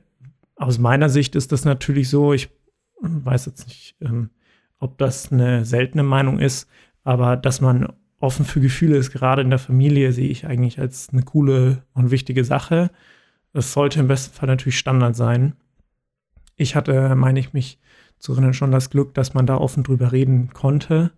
aus 0.55 0.77
meiner 0.77 1.09
Sicht 1.09 1.35
ist 1.35 1.51
das 1.51 1.65
natürlich 1.65 2.09
so, 2.09 2.33
ich 2.33 2.49
weiß 3.01 3.47
jetzt 3.47 3.67
nicht, 3.67 3.95
ähm, 4.01 4.29
ob 4.79 4.97
das 4.97 5.31
eine 5.31 5.65
seltene 5.65 6.03
Meinung 6.03 6.39
ist, 6.39 6.69
aber 7.03 7.37
dass 7.37 7.61
man 7.61 7.93
offen 8.19 8.45
für 8.45 8.61
Gefühle 8.61 8.97
ist, 8.97 9.11
gerade 9.11 9.41
in 9.41 9.49
der 9.49 9.59
Familie, 9.59 10.11
sehe 10.13 10.29
ich 10.29 10.45
eigentlich 10.45 10.79
als 10.79 11.09
eine 11.09 11.23
coole 11.23 11.83
und 11.93 12.11
wichtige 12.11 12.43
Sache. 12.43 12.91
Das 13.53 13.73
sollte 13.73 13.99
im 13.99 14.07
besten 14.07 14.33
Fall 14.33 14.47
natürlich 14.47 14.77
Standard 14.77 15.15
sein. 15.15 15.55
Ich 16.55 16.75
hatte, 16.75 17.15
meine 17.15 17.39
ich 17.39 17.53
mich 17.53 17.79
zu 18.19 18.33
erinnern, 18.33 18.53
schon 18.53 18.71
das 18.71 18.89
Glück, 18.89 19.13
dass 19.13 19.33
man 19.33 19.45
da 19.45 19.57
offen 19.57 19.83
drüber 19.83 20.11
reden 20.11 20.53
konnte. 20.53 21.11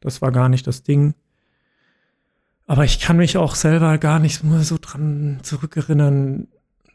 Das 0.00 0.22
war 0.22 0.30
gar 0.30 0.48
nicht 0.48 0.66
das 0.66 0.82
Ding. 0.82 1.14
Aber 2.72 2.84
ich 2.84 3.00
kann 3.00 3.18
mich 3.18 3.36
auch 3.36 3.54
selber 3.54 3.98
gar 3.98 4.18
nicht 4.18 4.44
mehr 4.44 4.60
so 4.60 4.78
dran 4.80 5.40
zurückerinnern. 5.42 6.48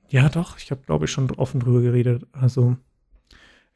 Ja, 0.10 0.28
doch, 0.28 0.58
ich 0.58 0.72
habe, 0.72 0.82
glaube 0.84 1.06
ich, 1.06 1.12
schon 1.12 1.30
offen 1.30 1.60
drüber 1.60 1.82
geredet. 1.82 2.26
Also, 2.32 2.78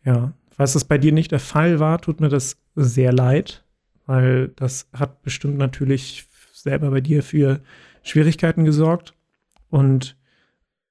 ja, 0.04 0.34
falls 0.50 0.74
das 0.74 0.86
bei 0.86 0.98
dir 0.98 1.12
nicht 1.12 1.32
der 1.32 1.40
Fall 1.40 1.80
war, 1.80 2.02
tut 2.02 2.20
mir 2.20 2.30
das 2.30 2.58
sehr 2.76 3.14
leid, 3.14 3.64
weil 4.08 4.48
das 4.56 4.88
hat 4.94 5.22
bestimmt 5.22 5.60
natürlich 5.60 6.26
selber 6.54 6.90
bei 6.90 7.02
dir 7.02 7.22
für 7.22 7.62
Schwierigkeiten 8.02 8.66
gesorgt. 8.66 9.14
Und 9.70 10.18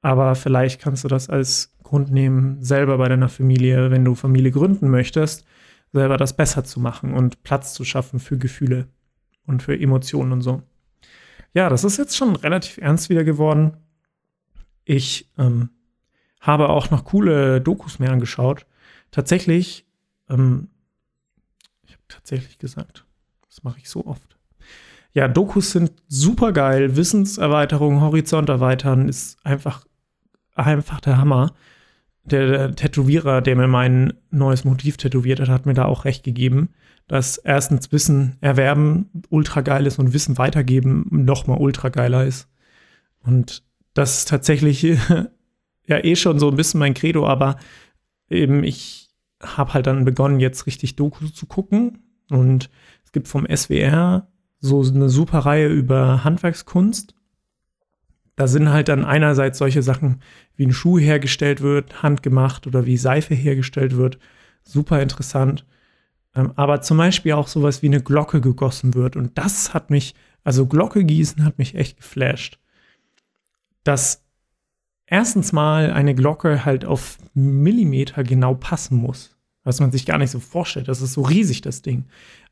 aber 0.03 0.37
vielleicht 0.37 0.81
kannst 0.81 1.03
du 1.03 1.09
das 1.09 1.29
als 1.29 1.75
Grund 1.83 2.13
nehmen, 2.13 2.63
selber 2.63 2.99
bei 2.99 3.09
deiner 3.09 3.29
Familie, 3.29 3.91
wenn 3.91 4.05
du 4.05 4.15
Familie 4.15 4.53
gründen 4.53 4.89
möchtest, 4.89 5.45
selber 5.93 6.17
das 6.17 6.37
besser 6.37 6.63
zu 6.63 6.79
machen 6.79 7.15
und 7.15 7.43
Platz 7.43 7.75
zu 7.75 7.83
schaffen 7.83 8.21
für 8.21 8.39
Gefühle 8.39 8.87
und 9.45 9.65
für 9.65 9.77
Emotionen 9.77 10.31
und 10.31 10.43
so. 10.43 10.63
Ja, 11.53 11.69
das 11.69 11.85
ist 11.85 11.97
jetzt 11.97 12.17
schon 12.17 12.37
relativ 12.37 12.79
ernst 12.79 13.09
wieder 13.09 13.25
geworden. 13.25 13.77
Ich 14.85 15.31
ähm, 15.39 15.71
habe 16.41 16.69
auch 16.69 16.91
noch 16.91 17.05
coole 17.05 17.61
Dokus 17.61 17.99
mehr 17.99 18.13
angeschaut. 18.13 18.67
Tatsächlich, 19.11 19.87
ähm, 20.29 20.69
ich 21.83 21.93
habe 21.93 22.03
tatsächlich 22.09 22.59
gesagt, 22.59 23.05
das 23.49 23.63
mache 23.63 23.79
ich 23.79 23.89
so 23.89 24.07
oft. 24.07 24.37
Ja, 25.13 25.27
Dokus 25.27 25.73
sind 25.73 25.93
super 26.07 26.53
geil. 26.53 26.97
Wissenserweiterung, 26.97 28.01
Horizont 28.01 28.49
erweitern 28.49 29.09
ist 29.09 29.45
einfach 29.45 29.85
einfach 30.55 31.01
der 31.01 31.19
Hammer. 31.19 31.55
Der, 32.25 32.47
der, 32.47 32.77
Tätowierer, 32.77 33.41
der 33.41 33.57
mir 33.57 33.67
mein 33.67 34.13
neues 34.31 34.65
Motiv 34.65 34.99
tätowiert 34.99 35.41
hat, 35.41 35.49
hat 35.49 35.67
mir 35.67 35.75
da 35.75 35.87
auch 35.87 36.05
recht 36.05 36.23
gegeben, 36.23 36.69
dass 37.11 37.39
erstens 37.39 37.91
Wissen 37.91 38.37
erwerben 38.41 39.11
ultra 39.31 39.63
geil 39.63 39.85
ist 39.89 39.99
und 39.99 40.13
Wissen 40.13 40.39
weitergeben 40.39 41.09
noch 41.11 41.49
mal 41.49 41.59
ultra 41.59 41.89
geiler 41.89 42.25
ist. 42.25 42.49
Und 43.25 43.65
das 43.95 44.19
ist 44.19 44.29
tatsächlich 44.29 44.83
ja 45.87 46.05
eh 46.05 46.15
schon 46.15 46.39
so 46.39 46.49
ein 46.49 46.57
bisschen 46.57 46.79
mein 46.79 46.95
Credo, 46.95 47.27
aber 47.27 47.57
eben 48.29 48.63
ich 48.63 49.09
habe 49.43 49.75
halt 49.75 49.89
dann 49.89 50.05
begonnen, 50.05 50.39
jetzt 50.39 50.69
richtig 50.69 50.95
Doku 50.95 51.27
zu 51.27 51.47
gucken. 51.47 51.99
Und 52.31 52.71
es 53.05 53.11
gibt 53.11 53.27
vom 53.27 53.45
SWR 53.45 54.29
so 54.61 54.81
eine 54.81 55.09
super 55.09 55.41
Reihe 55.41 55.67
über 55.67 56.23
Handwerkskunst. 56.23 57.17
Da 58.37 58.47
sind 58.47 58.69
halt 58.69 58.87
dann 58.87 59.05
einerseits 59.05 59.59
solche 59.59 59.83
Sachen, 59.83 60.23
wie 60.55 60.67
ein 60.67 60.73
Schuh 60.73 61.01
hergestellt 61.01 61.61
wird, 61.61 62.05
handgemacht 62.05 62.69
oder 62.69 62.87
wie 62.87 62.97
Seife 62.97 63.35
hergestellt 63.35 63.97
wird. 63.97 64.21
Super 64.63 65.03
interessant. 65.03 65.67
Ähm, 66.35 66.53
aber 66.57 66.81
zum 66.83 66.97
Beispiel 66.99 67.33
auch 67.33 67.49
sowas 67.49 67.83
wie 67.83 67.87
eine 67.87 68.03
Glocke 68.03 68.41
gegossen 68.41 68.95
wird. 68.95 69.17
Und 69.17 69.37
das 69.39 69.75
hat 69.75 69.91
mich, 69.91 70.15
also 70.45 70.67
Glocke 70.67 71.05
gießen 71.05 71.45
hat 71.45 71.59
mich 71.59 71.75
echt 71.75 71.97
geflasht. 71.97 72.59
Dass 73.85 74.25
erstens 75.07 75.53
mal 75.53 75.93
eine 75.93 76.15
Glocke 76.15 76.65
halt 76.65 76.85
auf 76.85 77.19
Millimeter 77.35 78.23
genau 78.23 78.55
passen 78.55 78.97
muss. 78.97 79.37
Was 79.65 79.81
man 79.81 79.93
sich 79.93 80.07
gar 80.07 80.19
nicht 80.19 80.31
so 80.31 80.41
vorstellt. 80.41 80.89
Das 80.89 81.03
ist 81.03 81.13
so 81.13 81.23
riesig, 81.23 81.61
das 81.61 81.83
Ding. 81.83 82.07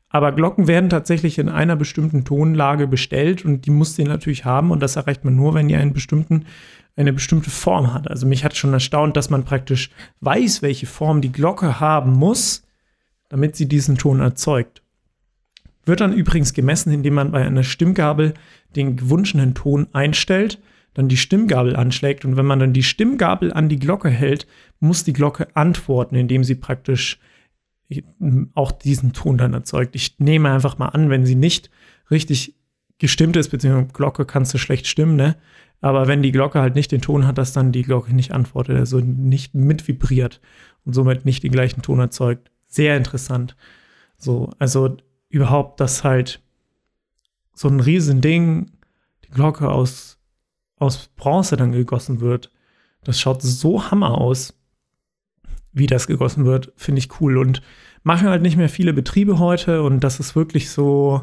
Aber 0.09 0.31
Glocken 0.31 0.67
werden 0.67 0.89
tatsächlich 0.89 1.37
in 1.37 1.49
einer 1.49 1.75
bestimmten 1.75 2.25
Tonlage 2.25 2.87
bestellt 2.87 3.45
und 3.45 3.65
die 3.65 3.71
muss 3.71 3.95
sie 3.95 4.03
natürlich 4.03 4.43
haben 4.43 4.71
und 4.71 4.81
das 4.81 4.95
erreicht 4.95 5.23
man 5.23 5.35
nur, 5.35 5.53
wenn 5.53 5.67
die 5.67 5.75
einen 5.75 5.93
bestimmten, 5.93 6.45
eine 6.95 7.13
bestimmte 7.13 7.51
Form 7.51 7.93
hat. 7.93 8.09
Also 8.09 8.25
mich 8.25 8.43
hat 8.43 8.57
schon 8.57 8.73
erstaunt, 8.73 9.15
dass 9.15 9.29
man 9.29 9.45
praktisch 9.45 9.91
weiß, 10.21 10.63
welche 10.63 10.87
Form 10.87 11.21
die 11.21 11.31
Glocke 11.31 11.79
haben 11.79 12.13
muss, 12.13 12.63
damit 13.29 13.55
sie 13.55 13.67
diesen 13.67 13.97
Ton 13.97 14.19
erzeugt. 14.19 14.81
Wird 15.85 16.01
dann 16.01 16.13
übrigens 16.13 16.53
gemessen, 16.53 16.91
indem 16.91 17.15
man 17.15 17.31
bei 17.31 17.45
einer 17.45 17.63
Stimmgabel 17.63 18.33
den 18.75 18.97
gewünschenen 18.97 19.55
Ton 19.55 19.87
einstellt, 19.93 20.59
dann 20.93 21.07
die 21.07 21.17
Stimmgabel 21.17 21.75
anschlägt 21.75 22.25
und 22.25 22.35
wenn 22.35 22.45
man 22.45 22.59
dann 22.59 22.73
die 22.73 22.83
Stimmgabel 22.83 23.53
an 23.53 23.69
die 23.69 23.79
Glocke 23.79 24.09
hält, 24.09 24.47
muss 24.79 25.03
die 25.03 25.13
Glocke 25.13 25.47
antworten, 25.55 26.15
indem 26.15 26.43
sie 26.43 26.55
praktisch 26.55 27.19
auch 28.53 28.71
diesen 28.71 29.13
Ton 29.13 29.37
dann 29.37 29.53
erzeugt. 29.53 29.95
Ich 29.95 30.19
nehme 30.19 30.51
einfach 30.51 30.77
mal 30.77 30.89
an, 30.89 31.09
wenn 31.09 31.25
sie 31.25 31.35
nicht 31.35 31.69
richtig 32.11 32.55
gestimmt 32.99 33.35
ist, 33.35 33.49
beziehungsweise 33.49 33.93
Glocke 33.93 34.25
kannst 34.25 34.53
du 34.53 34.57
schlecht 34.57 34.87
stimmen, 34.87 35.15
ne? 35.15 35.37
Aber 35.81 36.07
wenn 36.07 36.21
die 36.21 36.33
Glocke 36.33 36.59
halt 36.59 36.75
nicht 36.75 36.91
den 36.91 37.01
Ton 37.01 37.25
hat, 37.25 37.37
dass 37.37 37.53
dann 37.53 37.71
die 37.71 37.83
Glocke 37.83 38.13
nicht 38.13 38.31
antwortet, 38.33 38.77
also 38.77 38.99
nicht 38.99 39.55
mit 39.55 39.87
vibriert 39.87 40.41
und 40.83 40.93
somit 40.93 41.23
nicht 41.23 41.41
den 41.41 41.53
gleichen 41.53 41.81
Ton 41.81 41.99
erzeugt. 41.99 42.51
Sehr 42.69 42.95
interessant. 42.95 43.57
So, 44.17 44.51
also 44.59 44.95
überhaupt, 45.27 45.79
dass 45.79 46.03
halt 46.03 46.41
so 47.53 47.67
ein 47.67 47.81
Riesending, 47.81 48.71
die 49.25 49.31
Glocke 49.31 49.69
aus, 49.69 50.17
aus 50.77 51.09
Bronze 51.17 51.57
dann 51.57 51.73
gegossen 51.73 52.21
wird. 52.21 52.51
Das 53.03 53.19
schaut 53.19 53.41
so 53.41 53.91
hammer 53.91 54.17
aus 54.17 54.53
wie 55.71 55.87
das 55.87 56.07
gegossen 56.07 56.45
wird, 56.45 56.71
finde 56.75 56.99
ich 56.99 57.21
cool. 57.21 57.37
Und 57.37 57.61
machen 58.03 58.27
halt 58.27 58.41
nicht 58.41 58.57
mehr 58.57 58.69
viele 58.69 58.93
Betriebe 58.93 59.39
heute 59.39 59.83
und 59.83 60.03
das 60.03 60.19
ist 60.19 60.35
wirklich 60.35 60.69
so, 60.69 61.21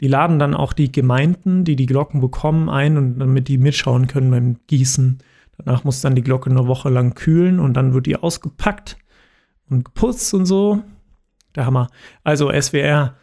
die 0.00 0.08
laden 0.08 0.38
dann 0.38 0.54
auch 0.54 0.72
die 0.72 0.90
Gemeinden, 0.90 1.64
die 1.64 1.76
die 1.76 1.86
Glocken 1.86 2.20
bekommen, 2.20 2.68
ein 2.68 2.96
und 2.96 3.18
damit 3.18 3.48
die 3.48 3.58
mitschauen 3.58 4.06
können 4.06 4.30
beim 4.30 4.56
Gießen. 4.66 5.18
Danach 5.58 5.84
muss 5.84 6.00
dann 6.00 6.14
die 6.14 6.22
Glocke 6.22 6.50
eine 6.50 6.66
Woche 6.66 6.88
lang 6.88 7.14
kühlen 7.14 7.60
und 7.60 7.74
dann 7.74 7.94
wird 7.94 8.06
die 8.06 8.16
ausgepackt 8.16 8.96
und 9.68 9.84
geputzt 9.84 10.32
und 10.34 10.46
so. 10.46 10.82
Der 11.54 11.66
Hammer. 11.66 11.88
Also 12.24 12.50
SWR, 12.50 13.16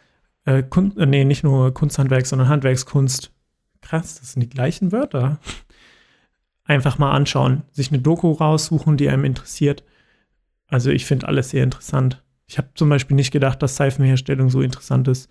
äh, 0.44 0.62
Kun 0.62 0.96
äh, 0.96 1.06
nee, 1.06 1.24
nicht 1.24 1.44
nur 1.44 1.72
Kunsthandwerk, 1.74 2.26
sondern 2.26 2.48
Handwerkskunst. 2.48 3.32
Krass, 3.80 4.18
das 4.20 4.32
sind 4.32 4.40
die 4.40 4.48
gleichen 4.48 4.92
Wörter. 4.92 5.38
Einfach 6.64 6.98
mal 6.98 7.12
anschauen, 7.12 7.62
sich 7.72 7.90
eine 7.90 8.00
Doku 8.00 8.32
raussuchen, 8.32 8.96
die 8.96 9.08
einem 9.08 9.24
interessiert. 9.24 9.84
Also 10.68 10.90
ich 10.90 11.04
finde 11.04 11.28
alles 11.28 11.50
sehr 11.50 11.64
interessant. 11.64 12.22
Ich 12.46 12.58
habe 12.58 12.70
zum 12.74 12.88
Beispiel 12.88 13.16
nicht 13.16 13.30
gedacht, 13.30 13.62
dass 13.62 13.76
Seifenherstellung 13.76 14.48
so 14.48 14.62
interessant 14.62 15.08
ist. 15.08 15.30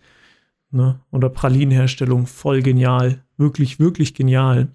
Ne? 0.71 0.99
Oder 1.11 1.29
Pralinenherstellung, 1.29 2.27
voll 2.27 2.61
genial. 2.61 3.23
Wirklich, 3.37 3.79
wirklich 3.79 4.13
genial. 4.13 4.69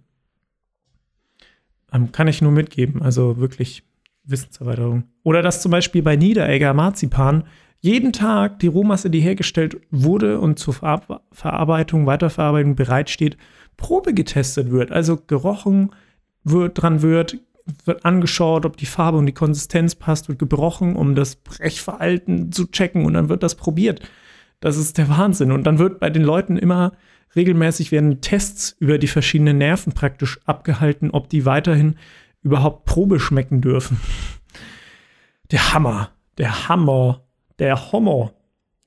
Ähm, 1.92 2.12
kann 2.12 2.28
ich 2.28 2.42
nur 2.42 2.52
mitgeben. 2.52 3.02
Also 3.02 3.38
wirklich 3.38 3.85
Wissenserweiterung. 4.26 5.04
Oder 5.22 5.42
dass 5.42 5.62
zum 5.62 5.70
Beispiel 5.70 6.02
bei 6.02 6.16
Niederegger 6.16 6.74
Marzipan 6.74 7.44
jeden 7.80 8.12
Tag 8.12 8.58
die 8.58 8.66
Rohmasse, 8.66 9.10
die 9.10 9.20
hergestellt 9.20 9.76
wurde 9.90 10.40
und 10.40 10.58
zur 10.58 10.74
Ver 10.74 11.22
Verarbeitung, 11.30 12.06
Weiterverarbeitung 12.06 12.74
bereitsteht, 12.74 13.36
Probe 13.76 14.14
getestet 14.14 14.70
wird. 14.70 14.90
Also 14.90 15.16
gerochen 15.16 15.90
wird, 16.42 16.80
dran 16.80 17.02
wird, 17.02 17.38
wird 17.84 18.04
angeschaut, 18.04 18.64
ob 18.64 18.76
die 18.76 18.86
Farbe 18.86 19.18
und 19.18 19.26
die 19.26 19.32
Konsistenz 19.32 19.94
passt, 19.94 20.28
wird 20.28 20.38
gebrochen, 20.38 20.96
um 20.96 21.14
das 21.14 21.36
Brechverhalten 21.36 22.52
zu 22.52 22.66
checken 22.66 23.04
und 23.04 23.14
dann 23.14 23.28
wird 23.28 23.42
das 23.42 23.54
probiert. 23.54 24.00
Das 24.60 24.76
ist 24.76 24.98
der 24.98 25.08
Wahnsinn. 25.08 25.52
Und 25.52 25.64
dann 25.64 25.78
wird 25.78 26.00
bei 26.00 26.10
den 26.10 26.22
Leuten 26.22 26.56
immer 26.56 26.92
regelmäßig 27.34 27.92
werden 27.92 28.20
Tests 28.20 28.74
über 28.78 28.98
die 28.98 29.08
verschiedenen 29.08 29.58
Nerven 29.58 29.92
praktisch 29.92 30.40
abgehalten, 30.46 31.10
ob 31.10 31.28
die 31.28 31.44
weiterhin 31.44 31.96
überhaupt 32.46 32.84
Probe 32.84 33.18
schmecken 33.18 33.60
dürfen. 33.60 34.00
Der 35.50 35.74
Hammer, 35.74 36.10
der 36.38 36.68
Hammer, 36.68 37.24
der 37.58 37.92
Homo. 37.92 38.30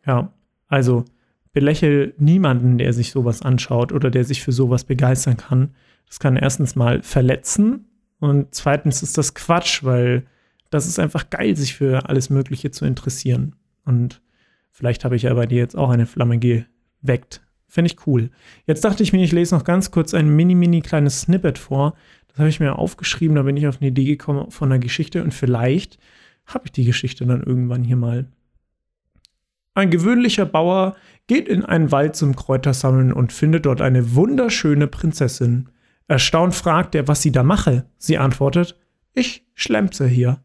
Ja, 0.06 0.32
also 0.68 1.04
belächel 1.52 2.14
niemanden, 2.18 2.78
der 2.78 2.94
sich 2.94 3.12
sowas 3.12 3.42
anschaut 3.42 3.92
oder 3.92 4.10
der 4.10 4.24
sich 4.24 4.42
für 4.42 4.54
sowas 4.54 4.86
begeistern 4.86 5.36
kann. 5.36 5.76
Das 6.08 6.20
kann 6.20 6.38
erstens 6.38 6.76
mal 6.76 7.02
verletzen 7.04 7.90
und 8.20 8.56
zweitens 8.56 9.04
ist 9.04 9.18
das 9.18 9.34
Quatsch, 9.34 9.84
weil 9.84 10.26
das 10.70 10.88
ist 10.88 11.00
einfach 11.00 11.30
geil, 11.30 11.56
sich 11.56 11.76
für 11.76 12.08
alles 12.08 12.30
Mögliche 12.30 12.72
zu 12.72 12.86
interessieren. 12.86 13.56
Und 13.86 14.22
vielleicht 14.72 15.04
habe 15.04 15.16
ich 15.18 15.24
ja 15.24 15.34
bei 15.34 15.48
dir 15.48 15.58
jetzt 15.58 15.78
auch 15.78 15.90
eine 15.90 16.06
Flamme 16.06 16.40
geweckt. 16.40 17.42
Finde 17.68 17.92
ich 17.92 18.08
cool. 18.08 18.32
Jetzt 18.66 18.84
dachte 18.84 19.04
ich 19.04 19.14
mir, 19.14 19.24
ich 19.24 19.32
lese 19.32 19.54
noch 19.54 19.64
ganz 19.64 19.92
kurz 19.92 20.14
ein 20.14 20.36
mini, 20.36 20.56
mini 20.56 20.82
kleines 20.82 21.22
Snippet 21.22 21.60
vor. 21.60 21.94
Das 22.40 22.44
habe 22.44 22.52
ich 22.52 22.62
mir 22.62 22.80
aufgeschrieben, 22.80 23.36
da 23.36 23.42
bin 23.42 23.58
ich 23.58 23.68
auf 23.68 23.82
eine 23.82 23.90
Idee 23.90 24.06
gekommen 24.06 24.50
von 24.50 24.72
einer 24.72 24.80
Geschichte 24.80 25.22
und 25.22 25.34
vielleicht 25.34 26.00
habe 26.46 26.68
ich 26.68 26.72
die 26.72 26.86
Geschichte 26.86 27.26
dann 27.26 27.44
irgendwann 27.44 27.84
hier 27.84 27.98
mal. 27.98 28.30
Ein 29.74 29.90
gewöhnlicher 29.90 30.46
Bauer 30.46 30.96
geht 31.28 31.50
in 31.50 31.66
einen 31.66 31.92
Wald 31.92 32.16
zum 32.16 32.38
Kräutersammeln 32.38 33.12
und 33.12 33.34
findet 33.34 33.66
dort 33.66 33.82
eine 33.82 34.16
wunderschöne 34.16 34.88
Prinzessin. 34.88 35.68
Erstaunt 36.08 36.56
fragt 36.56 36.96
er, 36.96 37.10
was 37.10 37.22
sie 37.22 37.34
da 37.34 37.44
mache. 37.44 37.88
Sie 37.98 38.18
antwortet, 38.18 38.80
ich 39.14 39.46
schlempse 39.54 40.08
hier. 40.08 40.42